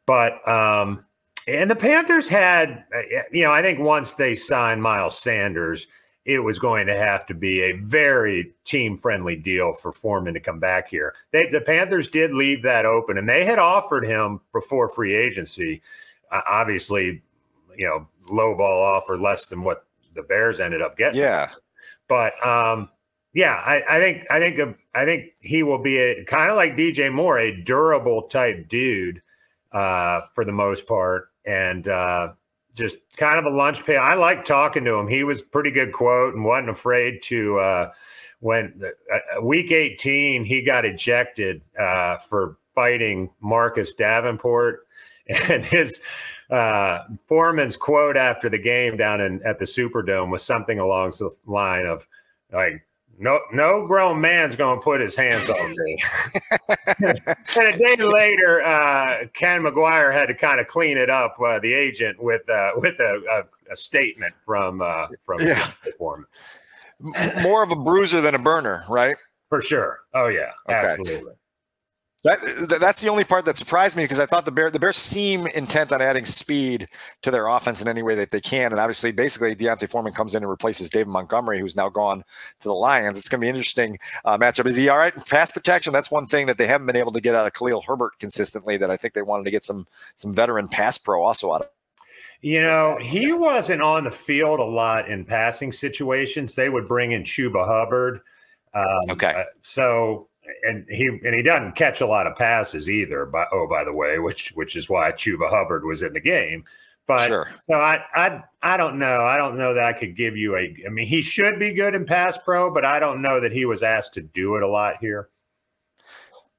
but 0.05 0.47
um, 0.47 1.05
and 1.47 1.69
the 1.69 1.75
Panthers 1.75 2.27
had 2.27 2.85
uh, 2.95 3.01
you 3.31 3.43
know 3.43 3.51
I 3.51 3.61
think 3.61 3.79
once 3.79 4.13
they 4.13 4.35
signed 4.35 4.81
Miles 4.81 5.17
Sanders, 5.17 5.87
it 6.29 6.37
was 6.37 6.59
going 6.59 6.85
to 6.85 6.95
have 6.95 7.25
to 7.25 7.33
be 7.33 7.61
a 7.61 7.71
very 7.77 8.53
team 8.63 8.99
friendly 8.99 9.35
deal 9.35 9.73
for 9.73 9.91
Foreman 9.91 10.35
to 10.35 10.39
come 10.39 10.59
back 10.59 10.87
here. 10.87 11.15
They, 11.31 11.49
the 11.51 11.59
Panthers 11.59 12.07
did 12.07 12.33
leave 12.33 12.61
that 12.61 12.85
open, 12.85 13.17
and 13.17 13.27
they 13.27 13.43
had 13.43 13.57
offered 13.57 14.05
him 14.05 14.39
before 14.53 14.89
free 14.89 15.15
agency. 15.15 15.81
Uh, 16.31 16.41
obviously, 16.47 17.23
you 17.75 17.87
know, 17.87 18.07
low 18.29 18.55
ball 18.55 18.79
offer 18.79 19.17
less 19.17 19.47
than 19.47 19.63
what 19.63 19.87
the 20.13 20.21
Bears 20.21 20.59
ended 20.59 20.83
up 20.83 20.95
getting. 20.95 21.19
Yeah, 21.19 21.49
but 22.07 22.33
um, 22.45 22.89
yeah, 23.33 23.55
I, 23.65 23.81
I, 23.89 23.99
think 23.99 24.27
I 24.29 24.39
think 24.39 24.77
I 24.93 25.05
think 25.05 25.31
he 25.39 25.63
will 25.63 25.81
be 25.81 25.97
a 25.97 26.23
kind 26.25 26.51
of 26.51 26.57
like 26.57 26.77
DJ 26.77 27.11
Moore, 27.11 27.39
a 27.39 27.59
durable 27.63 28.27
type 28.27 28.69
dude 28.69 29.19
uh, 29.71 30.21
for 30.35 30.45
the 30.45 30.51
most 30.51 30.85
part, 30.85 31.29
and 31.43 31.87
uh, 31.87 32.33
just 32.79 32.97
kind 33.17 33.37
of 33.37 33.45
a 33.45 33.55
lunch 33.55 33.85
pay. 33.85 33.97
I 33.97 34.15
like 34.15 34.45
talking 34.45 34.83
to 34.85 34.95
him. 34.95 35.07
He 35.07 35.23
was 35.23 35.41
pretty 35.41 35.71
good 35.71 35.93
quote 35.93 36.33
and 36.33 36.43
wasn't 36.43 36.69
afraid 36.69 37.21
to. 37.23 37.59
Uh, 37.59 37.91
when 38.39 38.81
uh, 39.13 39.41
week 39.41 39.71
18, 39.71 40.45
he 40.45 40.61
got 40.61 40.85
ejected 40.85 41.61
uh, 41.77 42.17
for 42.17 42.57
fighting 42.73 43.29
Marcus 43.41 43.93
Davenport, 43.93 44.87
and 45.27 45.65
his 45.65 45.99
uh, 46.49 46.99
Foreman's 47.27 47.75
quote 47.75 48.17
after 48.17 48.49
the 48.49 48.57
game 48.57 48.97
down 48.97 49.21
in 49.21 49.43
at 49.43 49.59
the 49.59 49.65
Superdome 49.65 50.31
was 50.31 50.43
something 50.43 50.79
along 50.79 51.11
the 51.11 51.29
line 51.45 51.85
of 51.85 52.07
like 52.51 52.83
no 53.19 53.41
no 53.51 53.85
grown 53.85 54.19
man's 54.19 54.55
going 54.55 54.79
to 54.79 54.83
put 54.83 55.01
his 55.01 55.15
hands 55.15 55.49
on 55.49 55.75
me. 55.85 56.03
and 57.57 57.67
a 57.67 57.77
day 57.77 57.95
later, 57.97 58.63
uh, 58.63 59.25
Ken 59.33 59.61
McGuire 59.61 60.11
had 60.11 60.27
to 60.27 60.33
kind 60.33 60.59
of 60.59 60.67
clean 60.67 60.97
it 60.97 61.09
up. 61.09 61.35
Uh, 61.39 61.59
the 61.59 61.73
agent 61.73 62.21
with 62.21 62.49
uh, 62.49 62.71
with 62.77 62.99
a, 62.99 63.21
a, 63.31 63.71
a, 63.71 63.75
statement 63.75 64.33
from 64.45 64.81
uh, 64.81 65.07
from 65.23 65.41
yeah. 65.41 65.69
More 67.43 67.63
of 67.63 67.71
a 67.71 67.75
bruiser 67.75 68.21
than 68.21 68.35
a 68.35 68.39
burner, 68.39 68.83
right? 68.89 69.17
For 69.49 69.61
sure. 69.61 69.99
Oh 70.13 70.27
yeah, 70.27 70.51
okay. 70.67 70.75
absolutely. 70.75 71.33
That, 72.23 72.77
that's 72.81 73.01
the 73.01 73.07
only 73.07 73.23
part 73.23 73.45
that 73.45 73.57
surprised 73.57 73.95
me 73.95 74.03
because 74.03 74.19
I 74.19 74.25
thought 74.25 74.43
the 74.43 74.51
Bears 74.51 74.73
the 74.73 74.79
Bears 74.79 74.97
seem 74.97 75.47
intent 75.47 75.93
on 75.93 76.01
adding 76.01 76.25
speed 76.25 76.89
to 77.21 77.31
their 77.31 77.47
offense 77.47 77.81
in 77.81 77.87
any 77.87 78.03
way 78.03 78.13
that 78.15 78.31
they 78.31 78.41
can, 78.41 78.71
and 78.71 78.79
obviously, 78.79 79.13
basically, 79.13 79.55
D'Onta 79.55 79.89
Foreman 79.89 80.11
comes 80.11 80.35
in 80.35 80.43
and 80.43 80.49
replaces 80.49 80.89
David 80.89 81.07
Montgomery, 81.07 81.61
who's 81.61 81.77
now 81.77 81.87
gone 81.87 82.25
to 82.59 82.67
the 82.67 82.73
Lions. 82.73 83.17
It's 83.17 83.29
going 83.29 83.39
to 83.39 83.45
be 83.45 83.49
an 83.49 83.55
interesting 83.55 83.97
uh, 84.25 84.37
matchup. 84.37 84.65
Is 84.65 84.75
he 84.75 84.89
all 84.89 84.97
right 84.97 85.15
in 85.15 85.21
pass 85.21 85.51
protection? 85.51 85.93
That's 85.93 86.11
one 86.11 86.27
thing 86.27 86.45
that 86.47 86.57
they 86.57 86.67
haven't 86.67 86.87
been 86.87 86.97
able 86.97 87.13
to 87.13 87.21
get 87.21 87.35
out 87.35 87.47
of 87.47 87.53
Khalil 87.53 87.81
Herbert 87.81 88.19
consistently. 88.19 88.75
That 88.75 88.91
I 88.91 88.97
think 88.97 89.13
they 89.13 89.21
wanted 89.21 89.45
to 89.45 89.51
get 89.51 89.63
some 89.63 89.87
some 90.17 90.33
veteran 90.33 90.67
pass 90.67 90.97
pro 90.97 91.23
also 91.23 91.53
out 91.53 91.61
of. 91.61 91.69
You 92.41 92.61
know, 92.61 92.97
he 93.01 93.33
wasn't 93.33 93.81
on 93.81 94.05
the 94.05 94.11
field 94.11 94.59
a 94.59 94.63
lot 94.63 95.09
in 95.09 95.25
passing 95.25 95.71
situations. 95.71 96.55
They 96.55 96.69
would 96.69 96.87
bring 96.87 97.11
in 97.11 97.23
Chuba 97.23 97.65
Hubbard. 97.65 98.21
Um, 98.73 99.09
okay. 99.09 99.33
Uh, 99.35 99.43
so 99.61 100.28
and 100.63 100.85
he 100.89 101.07
and 101.07 101.35
he 101.35 101.41
doesn't 101.41 101.75
catch 101.75 102.01
a 102.01 102.07
lot 102.07 102.27
of 102.27 102.35
passes 102.37 102.89
either. 102.89 103.25
By 103.25 103.45
oh, 103.51 103.67
by 103.67 103.83
the 103.83 103.97
way, 103.97 104.19
which 104.19 104.51
which 104.55 104.75
is 104.75 104.89
why 104.89 105.11
Chuba 105.11 105.49
Hubbard 105.49 105.85
was 105.85 106.01
in 106.01 106.13
the 106.13 106.19
game. 106.19 106.63
But 107.07 107.27
sure. 107.27 107.49
so 107.65 107.73
I 107.75 108.03
I 108.13 108.43
I 108.61 108.77
don't 108.77 108.99
know. 108.99 109.23
I 109.23 109.37
don't 109.37 109.57
know 109.57 109.73
that 109.73 109.83
I 109.83 109.93
could 109.93 110.15
give 110.15 110.37
you 110.37 110.55
a. 110.55 110.75
I 110.85 110.89
mean, 110.89 111.07
he 111.07 111.21
should 111.21 111.59
be 111.59 111.73
good 111.73 111.95
in 111.95 112.05
pass 112.05 112.37
pro, 112.37 112.73
but 112.73 112.85
I 112.85 112.99
don't 112.99 113.21
know 113.21 113.39
that 113.39 113.51
he 113.51 113.65
was 113.65 113.83
asked 113.83 114.13
to 114.13 114.21
do 114.21 114.55
it 114.55 114.63
a 114.63 114.67
lot 114.67 114.97
here. 114.99 115.29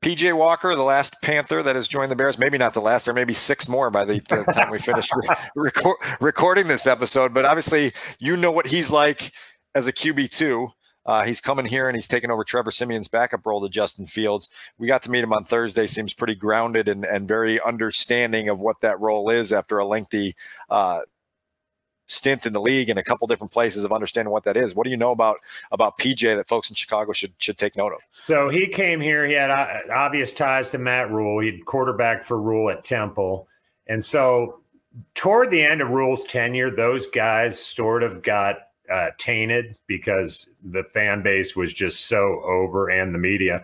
PJ 0.03 0.35
Walker, 0.35 0.75
the 0.75 0.83
last 0.83 1.21
Panther 1.21 1.63
that 1.63 1.77
has 1.77 1.87
joined 1.87 2.11
the 2.11 2.17
Bears, 2.17 2.39
maybe 2.39 2.57
not 2.57 2.73
the 2.73 2.81
last. 2.81 3.05
There 3.05 3.13
may 3.13 3.25
be 3.25 3.35
six 3.35 3.69
more 3.69 3.91
by 3.91 4.07
the, 4.07 4.15
the 4.15 4.45
time 4.55 4.71
we 4.71 4.79
finish 4.79 5.11
re- 5.55 5.73
recording 6.21 6.69
this 6.69 6.87
episode. 6.87 7.35
But 7.35 7.45
obviously, 7.45 7.93
you 8.19 8.35
know 8.37 8.51
what 8.51 8.67
he's 8.67 8.91
like 8.91 9.33
as 9.75 9.87
a 9.87 9.93
QB 9.93 10.31
two. 10.31 10.73
Uh, 11.07 11.25
he's 11.25 11.41
coming 11.41 11.67
here 11.67 11.89
and 11.89 11.97
he's 11.97 12.09
taking 12.09 12.31
over 12.31 12.45
Trevor 12.45 12.71
Siemian's 12.71 13.09
backup 13.09 13.47
role 13.47 13.61
to 13.63 13.69
Justin 13.69 14.07
Fields. 14.07 14.49
We 14.79 14.87
got 14.87 15.03
to 15.03 15.11
meet 15.11 15.25
him 15.25 15.33
on 15.33 15.45
Thursday. 15.45 15.87
Seems 15.87 16.13
pretty 16.13 16.35
grounded 16.35 16.89
and, 16.89 17.05
and 17.05 17.27
very 17.27 17.61
understanding 17.61 18.49
of 18.49 18.61
what 18.61 18.81
that 18.83 19.01
role 19.01 19.31
is 19.31 19.53
after 19.53 19.79
a 19.79 19.87
lengthy 19.87 20.37
uh, 20.69 21.01
stint 22.11 22.45
in 22.45 22.53
the 22.53 22.61
league 22.61 22.89
and 22.89 22.99
a 22.99 23.05
couple 23.05 23.27
different 23.27 23.53
places 23.53 23.85
of 23.85 23.93
understanding 23.93 24.33
what 24.33 24.45
that 24.45 24.57
is. 24.57 24.75
What 24.75 24.85
do 24.85 24.91
you 24.91 24.97
know 24.97 25.13
about 25.13 25.39
about 25.71 25.99
PJ 25.99 26.37
that 26.37 26.49
folks 26.49 26.69
in 26.69 26.77
Chicago 26.77 27.13
should 27.13 27.33
should 27.39 27.57
take 27.57 27.77
note 27.77 27.93
of? 27.93 28.01
So 28.13 28.49
he 28.49 28.67
came 28.67 29.01
here. 29.01 29.27
He 29.27 29.35
had 29.35 29.51
uh, 29.51 29.93
obvious 29.93 30.33
ties 30.33 30.71
to 30.71 30.79
Matt 30.79 31.11
Rhule. 31.11 31.41
He'd 31.41 31.65
quarterback 31.65 32.23
for 32.23 32.41
Rhule 32.41 32.71
at 32.71 32.85
Temple, 32.85 33.49
and 33.87 34.05
so 34.05 34.61
toward 35.15 35.51
the 35.51 35.63
end 35.63 35.81
of 35.81 35.91
Rhule's 35.91 36.25
tenure, 36.25 36.71
those 36.75 37.07
guys 37.07 37.65
sort 37.65 38.03
of 38.03 38.23
got 38.23 38.70
uh, 38.91 39.11
tainted 39.19 39.77
because 39.87 40.49
the 40.65 40.85
fan 40.85 41.23
base 41.23 41.55
was 41.55 41.73
just 41.73 42.07
so 42.07 42.43
over 42.45 42.89
and 42.89 43.15
the 43.15 43.19
media 43.19 43.63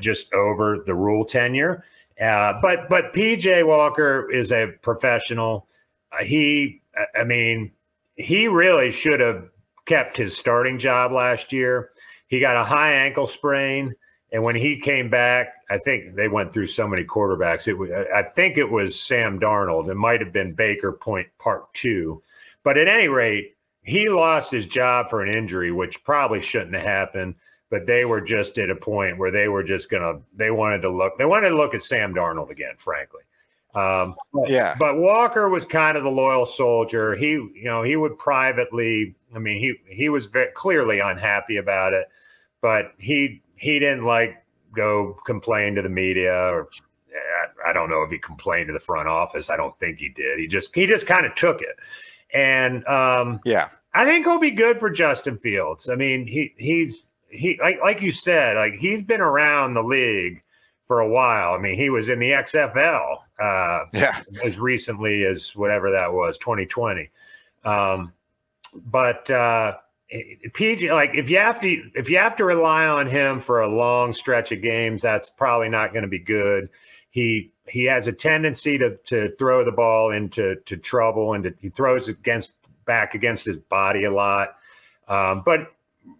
just 0.00 0.32
over 0.34 0.78
the 0.84 0.94
Rhule 0.94 1.24
tenure. 1.24 1.84
Uh, 2.20 2.54
but 2.60 2.88
but 2.88 3.12
PJ 3.12 3.66
Walker 3.66 4.30
is 4.30 4.52
a 4.52 4.72
professional. 4.82 5.66
Uh, 6.12 6.24
he, 6.24 6.80
I 7.14 7.24
mean, 7.24 7.72
he 8.16 8.48
really 8.48 8.90
should 8.90 9.20
have 9.20 9.48
kept 9.84 10.16
his 10.16 10.36
starting 10.36 10.78
job 10.78 11.12
last 11.12 11.52
year. 11.52 11.90
He 12.28 12.40
got 12.40 12.56
a 12.56 12.64
high 12.64 12.92
ankle 12.92 13.26
sprain, 13.26 13.94
and 14.32 14.42
when 14.42 14.56
he 14.56 14.80
came 14.80 15.10
back, 15.10 15.48
I 15.68 15.78
think 15.78 16.14
they 16.14 16.28
went 16.28 16.52
through 16.52 16.68
so 16.68 16.88
many 16.88 17.04
quarterbacks. 17.04 17.68
It 17.68 17.74
was, 17.74 17.90
I 17.90 18.22
think 18.22 18.56
it 18.56 18.70
was 18.70 18.98
Sam 18.98 19.38
Darnold. 19.38 19.90
It 19.90 19.94
might 19.94 20.20
have 20.20 20.32
been 20.32 20.54
Baker 20.54 20.92
Point 20.92 21.28
Part 21.38 21.72
Two, 21.74 22.22
but 22.62 22.78
at 22.78 22.88
any 22.88 23.08
rate, 23.08 23.55
he 23.86 24.08
lost 24.08 24.50
his 24.50 24.66
job 24.66 25.08
for 25.08 25.22
an 25.22 25.34
injury, 25.34 25.72
which 25.72 26.02
probably 26.04 26.40
shouldn't 26.40 26.74
have 26.74 26.84
happened. 26.84 27.36
But 27.70 27.86
they 27.86 28.04
were 28.04 28.20
just 28.20 28.58
at 28.58 28.70
a 28.70 28.76
point 28.76 29.18
where 29.18 29.30
they 29.30 29.48
were 29.48 29.64
just 29.64 29.90
gonna. 29.90 30.20
They 30.36 30.50
wanted 30.50 30.82
to 30.82 30.90
look. 30.90 31.18
They 31.18 31.24
wanted 31.24 31.50
to 31.50 31.56
look 31.56 31.74
at 31.74 31.82
Sam 31.82 32.14
Darnold 32.14 32.50
again, 32.50 32.74
frankly. 32.78 33.22
Um, 33.74 34.14
but, 34.32 34.48
yeah. 34.48 34.74
But 34.78 34.98
Walker 34.98 35.48
was 35.48 35.64
kind 35.64 35.96
of 35.96 36.04
the 36.04 36.10
loyal 36.10 36.46
soldier. 36.46 37.14
He, 37.14 37.30
you 37.30 37.64
know, 37.64 37.82
he 37.82 37.96
would 37.96 38.18
privately. 38.18 39.16
I 39.34 39.38
mean, 39.38 39.58
he 39.58 39.74
he 39.92 40.08
was 40.08 40.26
very 40.26 40.52
clearly 40.52 41.00
unhappy 41.00 41.56
about 41.56 41.92
it, 41.92 42.06
but 42.60 42.92
he 42.98 43.42
he 43.56 43.78
didn't 43.78 44.04
like 44.04 44.44
go 44.74 45.16
complain 45.26 45.74
to 45.74 45.82
the 45.82 45.88
media 45.88 46.34
or 46.34 46.68
I 47.66 47.72
don't 47.72 47.90
know 47.90 48.02
if 48.02 48.10
he 48.10 48.18
complained 48.18 48.68
to 48.68 48.72
the 48.72 48.78
front 48.78 49.08
office. 49.08 49.50
I 49.50 49.56
don't 49.56 49.76
think 49.78 49.98
he 49.98 50.08
did. 50.08 50.38
He 50.38 50.46
just 50.46 50.74
he 50.74 50.86
just 50.86 51.06
kind 51.06 51.26
of 51.26 51.34
took 51.34 51.60
it. 51.62 51.76
And 52.32 52.86
um, 52.86 53.40
yeah, 53.44 53.68
I 53.94 54.04
think 54.04 54.26
he'll 54.26 54.38
be 54.38 54.50
good 54.50 54.78
for 54.78 54.90
Justin 54.90 55.38
Fields. 55.38 55.88
I 55.88 55.94
mean, 55.94 56.26
he 56.26 56.54
he's 56.56 57.10
he 57.28 57.58
like 57.60 57.78
like 57.82 58.00
you 58.02 58.10
said, 58.10 58.56
like 58.56 58.74
he's 58.74 59.02
been 59.02 59.20
around 59.20 59.74
the 59.74 59.82
league 59.82 60.42
for 60.86 61.00
a 61.00 61.08
while. 61.08 61.54
I 61.54 61.58
mean, 61.58 61.76
he 61.76 61.90
was 61.90 62.08
in 62.08 62.18
the 62.18 62.30
XFL 62.30 63.18
uh, 63.40 63.86
yeah. 63.92 64.20
as 64.44 64.58
recently 64.58 65.24
as 65.24 65.54
whatever 65.56 65.90
that 65.90 66.12
was, 66.12 66.38
2020. 66.38 67.10
Um, 67.64 68.12
but 68.86 69.30
uh, 69.30 69.76
PJ, 70.12 70.92
like 70.92 71.10
if 71.14 71.28
you 71.28 71.38
have 71.38 71.60
to 71.60 71.90
if 71.94 72.08
you 72.08 72.18
have 72.18 72.36
to 72.36 72.44
rely 72.44 72.86
on 72.86 73.08
him 73.08 73.40
for 73.40 73.62
a 73.62 73.68
long 73.68 74.12
stretch 74.12 74.52
of 74.52 74.62
games, 74.62 75.02
that's 75.02 75.28
probably 75.28 75.68
not 75.68 75.92
going 75.92 76.02
to 76.02 76.08
be 76.08 76.18
good. 76.18 76.68
He 77.16 77.50
he 77.66 77.84
has 77.84 78.08
a 78.08 78.12
tendency 78.12 78.76
to 78.76 78.94
to 79.04 79.30
throw 79.38 79.64
the 79.64 79.72
ball 79.72 80.10
into 80.10 80.56
to 80.66 80.76
trouble 80.76 81.32
and 81.32 81.44
to, 81.44 81.54
he 81.62 81.70
throws 81.70 82.08
against 82.08 82.52
back 82.84 83.14
against 83.14 83.46
his 83.46 83.58
body 83.58 84.04
a 84.04 84.10
lot. 84.10 84.56
Um, 85.08 85.42
but 85.46 85.72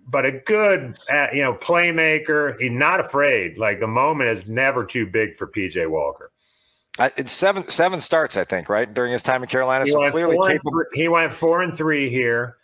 but 0.08 0.24
a 0.24 0.32
good, 0.32 0.96
uh, 1.12 1.26
you 1.34 1.42
know, 1.42 1.52
playmaker. 1.52 2.58
He's 2.58 2.70
not 2.70 2.98
afraid. 2.98 3.58
Like 3.58 3.78
the 3.78 3.86
moment 3.86 4.30
is 4.30 4.46
never 4.46 4.86
too 4.86 5.04
big 5.04 5.36
for 5.36 5.46
PJ 5.46 5.86
Walker. 5.86 6.30
Uh, 6.98 7.10
it's 7.18 7.30
seven 7.30 7.68
seven 7.68 8.00
starts, 8.00 8.38
I 8.38 8.44
think, 8.44 8.70
right 8.70 8.92
during 8.92 9.12
his 9.12 9.22
time 9.22 9.42
in 9.42 9.50
Carolina. 9.50 9.84
He 9.84 9.90
so 9.90 10.10
clearly 10.10 10.38
he 10.94 11.08
went 11.08 11.30
four 11.30 11.60
and 11.60 11.76
three 11.76 12.08
here, 12.08 12.56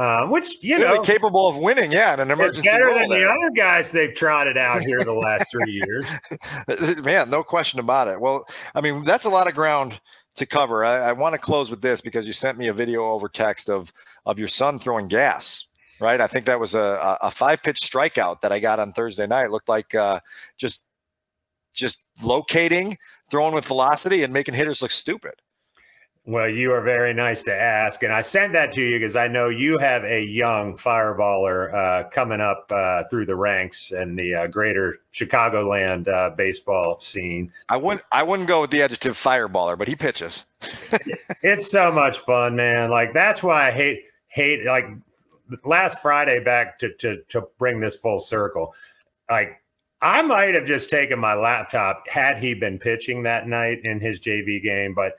uh, 0.00 0.26
which 0.28 0.62
you 0.62 0.76
clearly 0.76 0.96
know 0.96 1.02
capable 1.02 1.46
of 1.46 1.58
winning. 1.58 1.92
Yeah, 1.92 2.14
in 2.14 2.20
an 2.20 2.30
emergency 2.30 2.66
better 2.66 2.94
than 2.94 3.10
the 3.10 3.28
other 3.28 3.50
guys 3.54 3.92
they've 3.92 4.14
trotted 4.14 4.56
out 4.56 4.80
here 4.80 5.04
the 5.04 5.12
last 5.26 5.44
three 5.52 5.72
years. 5.72 7.04
Man, 7.04 7.28
no 7.28 7.42
question 7.42 7.80
about 7.80 8.08
it. 8.08 8.18
Well, 8.18 8.46
I 8.74 8.80
mean, 8.80 9.04
that's 9.04 9.26
a 9.26 9.28
lot 9.28 9.46
of 9.46 9.54
ground 9.54 10.00
to 10.36 10.46
cover. 10.46 10.86
I, 10.86 11.10
I 11.10 11.12
want 11.12 11.34
to 11.34 11.38
close 11.38 11.70
with 11.70 11.82
this 11.82 12.00
because 12.00 12.26
you 12.26 12.32
sent 12.32 12.56
me 12.56 12.68
a 12.68 12.72
video 12.72 13.10
over 13.10 13.28
text 13.28 13.68
of 13.68 13.92
of 14.24 14.38
your 14.38 14.48
son 14.48 14.78
throwing 14.78 15.06
gas. 15.06 15.66
Right, 16.00 16.18
I 16.18 16.28
think 16.28 16.46
that 16.46 16.58
was 16.58 16.74
a, 16.74 17.18
a 17.20 17.30
five 17.30 17.62
pitch 17.62 17.80
strikeout 17.82 18.40
that 18.40 18.52
I 18.52 18.58
got 18.58 18.80
on 18.80 18.94
Thursday 18.94 19.26
night. 19.26 19.44
It 19.44 19.50
looked 19.50 19.68
like 19.68 19.94
uh, 19.94 20.20
just 20.56 20.82
just 21.74 22.04
locating, 22.24 22.96
throwing 23.30 23.54
with 23.54 23.66
velocity, 23.66 24.22
and 24.22 24.32
making 24.32 24.54
hitters 24.54 24.80
look 24.80 24.92
stupid. 24.92 25.34
Well, 26.30 26.48
you 26.48 26.72
are 26.72 26.80
very 26.80 27.12
nice 27.12 27.42
to 27.42 27.52
ask, 27.52 28.04
and 28.04 28.12
I 28.12 28.20
sent 28.20 28.52
that 28.52 28.72
to 28.74 28.80
you 28.80 29.00
because 29.00 29.16
I 29.16 29.26
know 29.26 29.48
you 29.48 29.78
have 29.78 30.04
a 30.04 30.22
young 30.22 30.76
fireballer 30.76 31.74
uh, 31.74 32.08
coming 32.10 32.40
up 32.40 32.70
uh, 32.70 33.02
through 33.10 33.26
the 33.26 33.34
ranks 33.34 33.90
in 33.90 34.14
the 34.14 34.36
uh, 34.36 34.46
greater 34.46 34.98
Chicagoland 35.12 36.06
uh, 36.06 36.30
baseball 36.30 37.00
scene. 37.00 37.52
I 37.68 37.78
wouldn't 37.78 38.04
I 38.12 38.22
wouldn't 38.22 38.46
go 38.46 38.60
with 38.60 38.70
the 38.70 38.80
adjective 38.80 39.14
fireballer, 39.14 39.76
but 39.76 39.88
he 39.88 39.96
pitches. 39.96 40.44
it's 41.42 41.68
so 41.68 41.90
much 41.90 42.18
fun, 42.18 42.54
man. 42.54 42.90
Like 42.90 43.12
that's 43.12 43.42
why 43.42 43.66
I 43.66 43.72
hate 43.72 44.04
hate 44.28 44.64
like 44.64 44.84
last 45.64 45.98
Friday 45.98 46.38
back 46.38 46.78
to 46.78 46.94
to 46.98 47.24
to 47.30 47.42
bring 47.58 47.80
this 47.80 47.96
full 47.96 48.20
circle. 48.20 48.72
Like 49.28 49.60
I 50.00 50.22
might 50.22 50.54
have 50.54 50.64
just 50.64 50.90
taken 50.90 51.18
my 51.18 51.34
laptop 51.34 52.06
had 52.08 52.38
he 52.38 52.54
been 52.54 52.78
pitching 52.78 53.24
that 53.24 53.48
night 53.48 53.80
in 53.82 53.98
his 53.98 54.20
JV 54.20 54.62
game, 54.62 54.94
but 54.94 55.16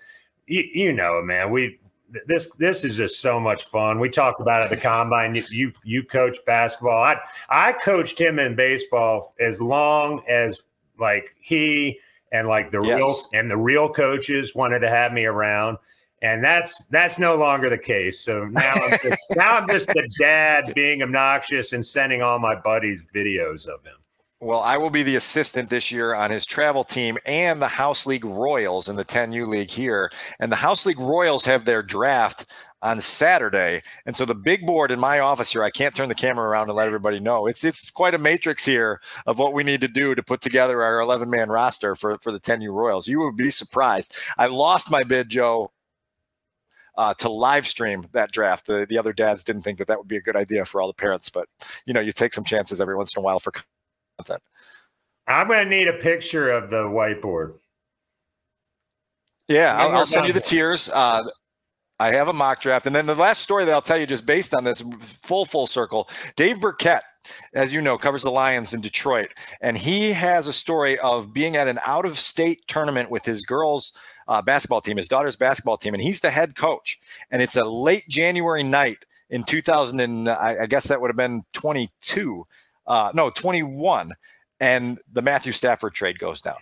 you, 0.47 0.63
you 0.73 0.93
know, 0.93 1.21
man, 1.21 1.51
we 1.51 1.79
this 2.27 2.51
this 2.55 2.83
is 2.83 2.97
just 2.97 3.21
so 3.21 3.39
much 3.39 3.63
fun. 3.65 3.99
We 3.99 4.09
talk 4.09 4.39
about 4.39 4.61
it 4.61 4.65
at 4.65 4.69
the 4.69 4.77
combine. 4.77 5.35
You 5.35 5.43
you, 5.49 5.73
you 5.83 6.03
coach 6.03 6.37
basketball. 6.45 7.01
I 7.03 7.17
I 7.49 7.71
coached 7.73 8.19
him 8.19 8.39
in 8.39 8.55
baseball 8.55 9.33
as 9.39 9.61
long 9.61 10.23
as 10.27 10.61
like 10.99 11.35
he 11.41 11.99
and 12.31 12.47
like 12.47 12.71
the 12.71 12.81
Yes. 12.81 12.97
real 12.97 13.29
and 13.33 13.49
the 13.49 13.57
real 13.57 13.89
coaches 13.89 14.55
wanted 14.55 14.79
to 14.79 14.89
have 14.89 15.13
me 15.13 15.25
around. 15.25 15.77
And 16.21 16.43
that's 16.43 16.83
that's 16.85 17.17
no 17.17 17.35
longer 17.35 17.69
the 17.69 17.77
case. 17.77 18.19
So 18.19 18.45
now 18.45 18.73
I'm 18.73 18.99
just, 19.01 19.19
now 19.35 19.57
I'm 19.57 19.67
just 19.67 19.87
the 19.87 20.07
dad 20.19 20.71
being 20.75 21.01
obnoxious 21.01 21.73
and 21.73 21.83
sending 21.85 22.21
all 22.21 22.37
my 22.39 22.55
buddies 22.55 23.09
videos 23.15 23.67
of 23.67 23.83
him. 23.83 23.95
Well, 24.43 24.61
I 24.61 24.77
will 24.77 24.89
be 24.89 25.03
the 25.03 25.17
assistant 25.17 25.69
this 25.69 25.91
year 25.91 26.15
on 26.15 26.31
his 26.31 26.47
travel 26.47 26.83
team 26.83 27.19
and 27.27 27.61
the 27.61 27.67
House 27.67 28.07
League 28.07 28.25
Royals 28.25 28.89
in 28.89 28.95
the 28.95 29.05
10U 29.05 29.45
League 29.45 29.69
here. 29.69 30.11
And 30.39 30.51
the 30.51 30.55
House 30.55 30.83
League 30.83 30.99
Royals 30.99 31.45
have 31.45 31.65
their 31.65 31.83
draft 31.83 32.51
on 32.81 32.99
Saturday. 33.01 33.83
And 34.07 34.15
so 34.15 34.25
the 34.25 34.33
big 34.33 34.65
board 34.65 34.89
in 34.89 34.99
my 34.99 35.19
office 35.19 35.51
here, 35.51 35.63
I 35.63 35.69
can't 35.69 35.93
turn 35.93 36.09
the 36.09 36.15
camera 36.15 36.49
around 36.49 36.69
and 36.69 36.75
let 36.75 36.87
everybody 36.87 37.19
know. 37.19 37.45
It's 37.45 37.63
it's 37.63 37.91
quite 37.91 38.15
a 38.15 38.17
matrix 38.17 38.65
here 38.65 38.99
of 39.27 39.37
what 39.37 39.53
we 39.53 39.63
need 39.63 39.79
to 39.81 39.87
do 39.87 40.15
to 40.15 40.23
put 40.23 40.41
together 40.41 40.81
our 40.81 40.99
11 41.01 41.29
man 41.29 41.49
roster 41.49 41.95
for, 41.95 42.17
for 42.17 42.31
the 42.31 42.39
10U 42.39 42.73
Royals. 42.73 43.07
You 43.07 43.19
would 43.19 43.37
be 43.37 43.51
surprised. 43.51 44.15
I 44.39 44.47
lost 44.47 44.89
my 44.89 45.03
bid, 45.03 45.29
Joe. 45.29 45.71
Uh, 46.97 47.13
to 47.13 47.29
live 47.29 47.65
stream 47.65 48.05
that 48.11 48.33
draft, 48.33 48.67
the, 48.67 48.85
the 48.89 48.97
other 48.97 49.13
dads 49.13 49.45
didn't 49.45 49.61
think 49.61 49.77
that 49.77 49.87
that 49.87 49.97
would 49.97 50.09
be 50.09 50.17
a 50.17 50.21
good 50.21 50.35
idea 50.35 50.65
for 50.65 50.81
all 50.81 50.87
the 50.87 50.93
parents, 50.93 51.29
but 51.29 51.47
you 51.85 51.93
know, 51.93 52.01
you 52.01 52.11
take 52.11 52.33
some 52.33 52.43
chances 52.43 52.81
every 52.81 52.97
once 52.97 53.15
in 53.15 53.21
a 53.21 53.23
while 53.23 53.39
for 53.39 53.53
content. 54.23 54.41
I'm 55.27 55.47
going 55.47 55.63
to 55.63 55.69
need 55.69 55.87
a 55.87 55.93
picture 55.93 56.51
of 56.51 56.69
the 56.69 56.83
whiteboard. 56.83 57.55
Yeah, 59.47 59.75
I'll, 59.75 59.97
I'll 59.97 60.05
send 60.05 60.27
you 60.27 60.33
the 60.33 60.39
done. 60.39 60.49
tiers. 60.49 60.89
Uh, 60.89 61.23
I 61.99 62.13
have 62.13 62.27
a 62.27 62.33
mock 62.33 62.61
draft, 62.61 62.87
and 62.87 62.95
then 62.95 63.05
the 63.05 63.15
last 63.15 63.43
story 63.43 63.63
that 63.65 63.73
I'll 63.73 63.81
tell 63.81 63.97
you, 63.97 64.07
just 64.07 64.25
based 64.25 64.55
on 64.55 64.63
this 64.63 64.81
full 65.21 65.45
full 65.45 65.67
circle, 65.67 66.09
Dave 66.35 66.59
Birkett, 66.59 67.03
as 67.53 67.71
you 67.71 67.79
know, 67.79 67.97
covers 67.97 68.23
the 68.23 68.31
Lions 68.31 68.73
in 68.73 68.81
Detroit, 68.81 69.29
and 69.61 69.77
he 69.77 70.13
has 70.13 70.47
a 70.47 70.53
story 70.53 70.97
of 70.99 71.31
being 71.31 71.55
at 71.55 71.67
an 71.67 71.79
out 71.85 72.05
of 72.05 72.17
state 72.17 72.63
tournament 72.67 73.11
with 73.11 73.25
his 73.25 73.43
girls' 73.43 73.93
uh, 74.27 74.41
basketball 74.41 74.81
team, 74.81 74.97
his 74.97 75.07
daughter's 75.07 75.35
basketball 75.35 75.77
team, 75.77 75.93
and 75.93 76.01
he's 76.01 76.21
the 76.21 76.31
head 76.31 76.55
coach, 76.55 76.99
and 77.29 77.41
it's 77.41 77.55
a 77.55 77.65
late 77.65 78.07
January 78.09 78.63
night 78.63 79.05
in 79.29 79.43
2000, 79.43 79.99
and 79.99 80.27
I, 80.27 80.63
I 80.63 80.65
guess 80.65 80.87
that 80.87 81.01
would 81.01 81.09
have 81.09 81.15
been 81.15 81.43
22, 81.53 82.47
uh, 82.87 83.11
no 83.13 83.29
21, 83.29 84.13
and 84.59 84.99
the 85.11 85.21
Matthew 85.21 85.51
Stafford 85.51 85.93
trade 85.93 86.19
goes 86.19 86.41
down. 86.41 86.57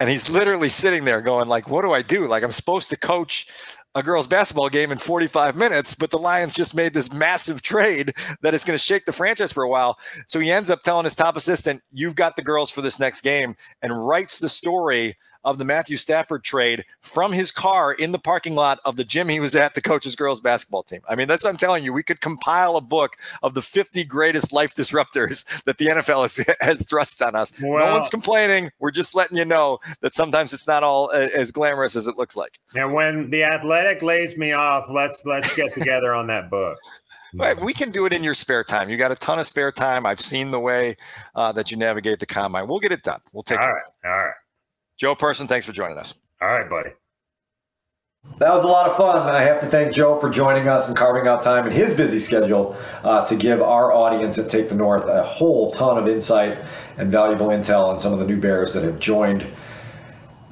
And 0.00 0.10
he's 0.10 0.28
literally 0.28 0.68
sitting 0.68 1.04
there 1.04 1.20
going 1.20 1.48
like 1.48 1.68
what 1.68 1.82
do 1.82 1.92
i 1.92 2.02
do? 2.02 2.26
Like 2.26 2.42
i'm 2.42 2.50
supposed 2.50 2.90
to 2.90 2.96
coach 2.96 3.46
a 3.94 4.02
girls 4.02 4.26
basketball 4.26 4.70
game 4.70 4.90
in 4.90 4.96
45 4.96 5.54
minutes 5.54 5.94
but 5.94 6.10
the 6.10 6.18
lions 6.18 6.54
just 6.54 6.74
made 6.74 6.94
this 6.94 7.12
massive 7.12 7.60
trade 7.62 8.14
that 8.40 8.54
is 8.54 8.64
going 8.64 8.76
to 8.76 8.82
shake 8.82 9.04
the 9.04 9.12
franchise 9.12 9.52
for 9.52 9.62
a 9.62 9.68
while. 9.68 9.98
So 10.26 10.40
he 10.40 10.50
ends 10.50 10.70
up 10.70 10.82
telling 10.82 11.04
his 11.04 11.14
top 11.14 11.36
assistant 11.36 11.82
you've 11.92 12.16
got 12.16 12.34
the 12.34 12.42
girls 12.42 12.70
for 12.70 12.82
this 12.82 12.98
next 12.98 13.20
game 13.20 13.54
and 13.80 14.06
writes 14.06 14.38
the 14.38 14.48
story 14.48 15.16
of 15.44 15.58
the 15.58 15.64
matthew 15.64 15.96
stafford 15.96 16.44
trade 16.44 16.84
from 17.00 17.32
his 17.32 17.50
car 17.50 17.92
in 17.92 18.12
the 18.12 18.18
parking 18.18 18.54
lot 18.54 18.78
of 18.84 18.96
the 18.96 19.04
gym 19.04 19.28
he 19.28 19.40
was 19.40 19.54
at 19.54 19.74
the 19.74 19.82
coach's 19.82 20.16
girls 20.16 20.40
basketball 20.40 20.82
team 20.82 21.00
i 21.08 21.14
mean 21.14 21.28
that's 21.28 21.44
what 21.44 21.50
i'm 21.50 21.56
telling 21.56 21.84
you 21.84 21.92
we 21.92 22.02
could 22.02 22.20
compile 22.20 22.76
a 22.76 22.80
book 22.80 23.16
of 23.42 23.54
the 23.54 23.62
50 23.62 24.04
greatest 24.04 24.52
life 24.52 24.74
disruptors 24.74 25.44
that 25.64 25.78
the 25.78 25.86
nfl 25.86 26.22
has, 26.22 26.56
has 26.60 26.84
thrust 26.86 27.20
on 27.22 27.34
us 27.34 27.58
no 27.60 27.70
one's 27.70 28.08
complaining 28.08 28.70
we're 28.78 28.90
just 28.90 29.14
letting 29.14 29.36
you 29.36 29.44
know 29.44 29.78
that 30.00 30.14
sometimes 30.14 30.52
it's 30.52 30.66
not 30.66 30.82
all 30.82 31.10
as 31.12 31.52
glamorous 31.52 31.96
as 31.96 32.06
it 32.06 32.16
looks 32.16 32.36
like 32.36 32.58
And 32.74 32.92
when 32.94 33.30
the 33.30 33.44
athletic 33.44 34.02
lays 34.02 34.36
me 34.36 34.52
off, 34.52 34.86
let's 34.90 35.24
let's 35.26 35.54
get 35.56 35.72
together 35.72 36.14
on 36.14 36.26
that 36.28 36.50
book. 36.50 36.78
But 37.34 37.62
we 37.62 37.72
can 37.72 37.90
do 37.90 38.04
it 38.04 38.12
in 38.12 38.22
your 38.22 38.34
spare 38.34 38.62
time. 38.62 38.90
You 38.90 38.98
got 38.98 39.10
a 39.10 39.16
ton 39.16 39.38
of 39.38 39.46
spare 39.46 39.72
time. 39.72 40.04
I've 40.04 40.20
seen 40.20 40.50
the 40.50 40.60
way 40.60 40.98
uh, 41.34 41.50
that 41.52 41.70
you 41.70 41.78
navigate 41.78 42.20
the 42.20 42.26
combine. 42.26 42.68
We'll 42.68 42.78
get 42.78 42.92
it 42.92 43.02
done. 43.04 43.20
We'll 43.32 43.42
take 43.42 43.58
All 43.58 43.64
it. 43.64 43.70
right, 43.70 43.82
all 44.04 44.18
right, 44.18 44.34
Joe 44.96 45.14
Person, 45.14 45.46
thanks 45.46 45.66
for 45.66 45.72
joining 45.72 45.98
us. 45.98 46.14
all 46.40 46.48
right, 46.48 46.68
buddy. 46.68 46.90
That 48.38 48.52
was 48.52 48.62
a 48.62 48.68
lot 48.68 48.88
of 48.88 48.96
fun. 48.96 49.16
I 49.34 49.42
have 49.42 49.60
to 49.62 49.66
thank 49.66 49.92
Joe 49.92 50.16
for 50.20 50.30
joining 50.30 50.68
us 50.68 50.86
and 50.86 50.96
carving 50.96 51.26
out 51.26 51.42
time 51.42 51.66
in 51.66 51.72
his 51.72 51.96
busy 51.96 52.20
schedule 52.20 52.76
uh, 53.02 53.26
to 53.26 53.34
give 53.34 53.60
our 53.60 53.92
audience 53.92 54.38
at 54.38 54.48
Take 54.48 54.68
the 54.68 54.76
North 54.76 55.04
a 55.06 55.24
whole 55.24 55.72
ton 55.72 55.98
of 55.98 56.06
insight 56.06 56.56
and 56.98 57.10
valuable 57.10 57.48
intel 57.48 57.88
on 57.88 57.98
some 57.98 58.12
of 58.12 58.20
the 58.20 58.24
new 58.24 58.40
Bears 58.40 58.74
that 58.74 58.84
have 58.84 59.00
joined 59.00 59.44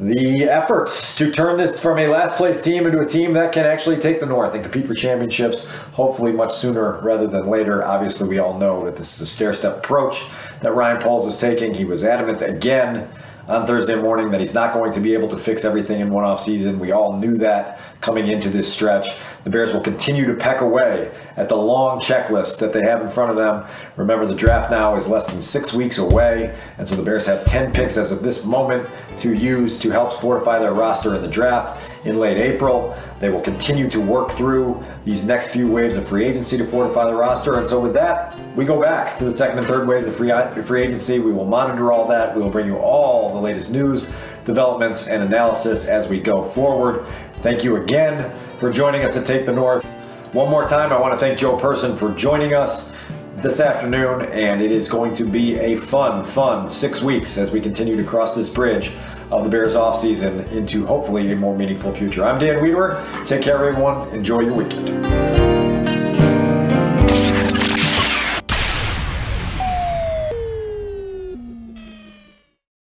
the 0.00 0.44
efforts 0.44 1.14
to 1.16 1.30
turn 1.30 1.58
this 1.58 1.80
from 1.80 1.98
a 1.98 2.08
last 2.08 2.36
place 2.36 2.64
team 2.64 2.86
into 2.86 2.98
a 2.98 3.06
team 3.06 3.34
that 3.34 3.52
can 3.52 3.64
actually 3.66 3.98
take 3.98 4.18
the 4.18 4.26
North 4.26 4.54
and 4.54 4.64
compete 4.64 4.86
for 4.86 4.94
championships, 4.94 5.68
hopefully 5.92 6.32
much 6.32 6.52
sooner 6.52 7.00
rather 7.02 7.28
than 7.28 7.46
later. 7.46 7.84
Obviously, 7.84 8.28
we 8.28 8.38
all 8.38 8.58
know 8.58 8.84
that 8.84 8.96
this 8.96 9.14
is 9.14 9.20
a 9.20 9.26
stair 9.26 9.52
step 9.54 9.76
approach 9.76 10.24
that 10.60 10.72
Ryan 10.72 11.00
Poles 11.00 11.32
is 11.32 11.38
taking. 11.38 11.72
He 11.74 11.84
was 11.84 12.02
adamant 12.02 12.40
again 12.42 13.08
on 13.50 13.66
Thursday 13.66 13.96
morning 13.96 14.30
that 14.30 14.38
he's 14.38 14.54
not 14.54 14.72
going 14.72 14.92
to 14.92 15.00
be 15.00 15.12
able 15.12 15.26
to 15.28 15.36
fix 15.36 15.64
everything 15.64 16.00
in 16.00 16.10
one 16.10 16.24
off 16.24 16.40
season. 16.40 16.78
We 16.78 16.92
all 16.92 17.16
knew 17.16 17.36
that 17.38 17.80
coming 18.00 18.28
into 18.28 18.48
this 18.48 18.72
stretch. 18.72 19.18
The 19.44 19.50
Bears 19.50 19.72
will 19.72 19.80
continue 19.80 20.26
to 20.26 20.34
peck 20.34 20.60
away 20.60 21.10
at 21.36 21.48
the 21.48 21.56
long 21.56 22.00
checklist 22.00 22.58
that 22.60 22.72
they 22.72 22.82
have 22.82 23.02
in 23.02 23.08
front 23.08 23.30
of 23.30 23.36
them. 23.36 23.64
Remember, 23.96 24.26
the 24.26 24.34
draft 24.34 24.70
now 24.70 24.96
is 24.96 25.08
less 25.08 25.30
than 25.30 25.40
six 25.40 25.72
weeks 25.72 25.98
away, 25.98 26.56
and 26.78 26.88
so 26.88 26.94
the 26.94 27.02
Bears 27.02 27.26
have 27.26 27.44
10 27.46 27.72
picks 27.72 27.96
as 27.96 28.12
of 28.12 28.22
this 28.22 28.44
moment 28.44 28.88
to 29.18 29.34
use 29.34 29.78
to 29.80 29.90
help 29.90 30.12
fortify 30.12 30.58
their 30.58 30.72
roster 30.72 31.14
in 31.14 31.22
the 31.22 31.28
draft 31.28 31.80
in 32.06 32.18
late 32.18 32.38
April. 32.38 32.96
They 33.18 33.28
will 33.28 33.40
continue 33.40 33.88
to 33.90 34.00
work 34.00 34.30
through 34.30 34.82
these 35.04 35.24
next 35.24 35.52
few 35.52 35.70
waves 35.70 35.94
of 35.94 36.08
free 36.08 36.24
agency 36.24 36.56
to 36.56 36.64
fortify 36.64 37.04
the 37.04 37.14
roster. 37.14 37.58
And 37.58 37.66
so, 37.66 37.80
with 37.80 37.92
that, 37.94 38.38
we 38.56 38.64
go 38.64 38.80
back 38.80 39.18
to 39.18 39.24
the 39.24 39.32
second 39.32 39.58
and 39.58 39.66
third 39.66 39.86
waves 39.86 40.06
of 40.06 40.16
free, 40.16 40.32
free 40.62 40.82
agency. 40.82 41.18
We 41.18 41.32
will 41.32 41.44
monitor 41.44 41.92
all 41.92 42.08
that. 42.08 42.34
We 42.34 42.42
will 42.42 42.50
bring 42.50 42.66
you 42.66 42.78
all 42.78 43.32
the 43.34 43.40
latest 43.40 43.70
news, 43.70 44.08
developments, 44.44 45.08
and 45.08 45.22
analysis 45.22 45.88
as 45.88 46.08
we 46.08 46.20
go 46.20 46.42
forward. 46.42 47.04
Thank 47.40 47.64
you 47.64 47.76
again 47.76 48.30
for 48.58 48.70
joining 48.70 49.02
us 49.02 49.16
at 49.16 49.26
Take 49.26 49.46
the 49.46 49.52
North. 49.52 49.84
One 50.32 50.50
more 50.50 50.66
time, 50.66 50.92
I 50.92 51.00
want 51.00 51.12
to 51.12 51.18
thank 51.18 51.38
Joe 51.38 51.56
Person 51.56 51.96
for 51.96 52.12
joining 52.14 52.54
us 52.54 52.94
this 53.36 53.60
afternoon, 53.60 54.22
and 54.32 54.60
it 54.60 54.70
is 54.70 54.88
going 54.88 55.14
to 55.14 55.24
be 55.24 55.58
a 55.58 55.76
fun, 55.76 56.24
fun 56.24 56.68
six 56.68 57.02
weeks 57.02 57.38
as 57.38 57.50
we 57.50 57.60
continue 57.60 57.96
to 57.96 58.04
cross 58.04 58.34
this 58.34 58.50
bridge 58.50 58.92
of 59.30 59.44
the 59.44 59.50
Bears 59.50 59.74
offseason 59.74 60.50
into 60.52 60.84
hopefully 60.84 61.32
a 61.32 61.36
more 61.36 61.56
meaningful 61.56 61.94
future. 61.94 62.24
I'm 62.24 62.38
Dan 62.38 62.62
Wiederer. 62.62 63.26
Take 63.26 63.42
care, 63.42 63.56
everyone. 63.56 64.08
Enjoy 64.10 64.40
your 64.40 64.54
weekend. 64.54 65.39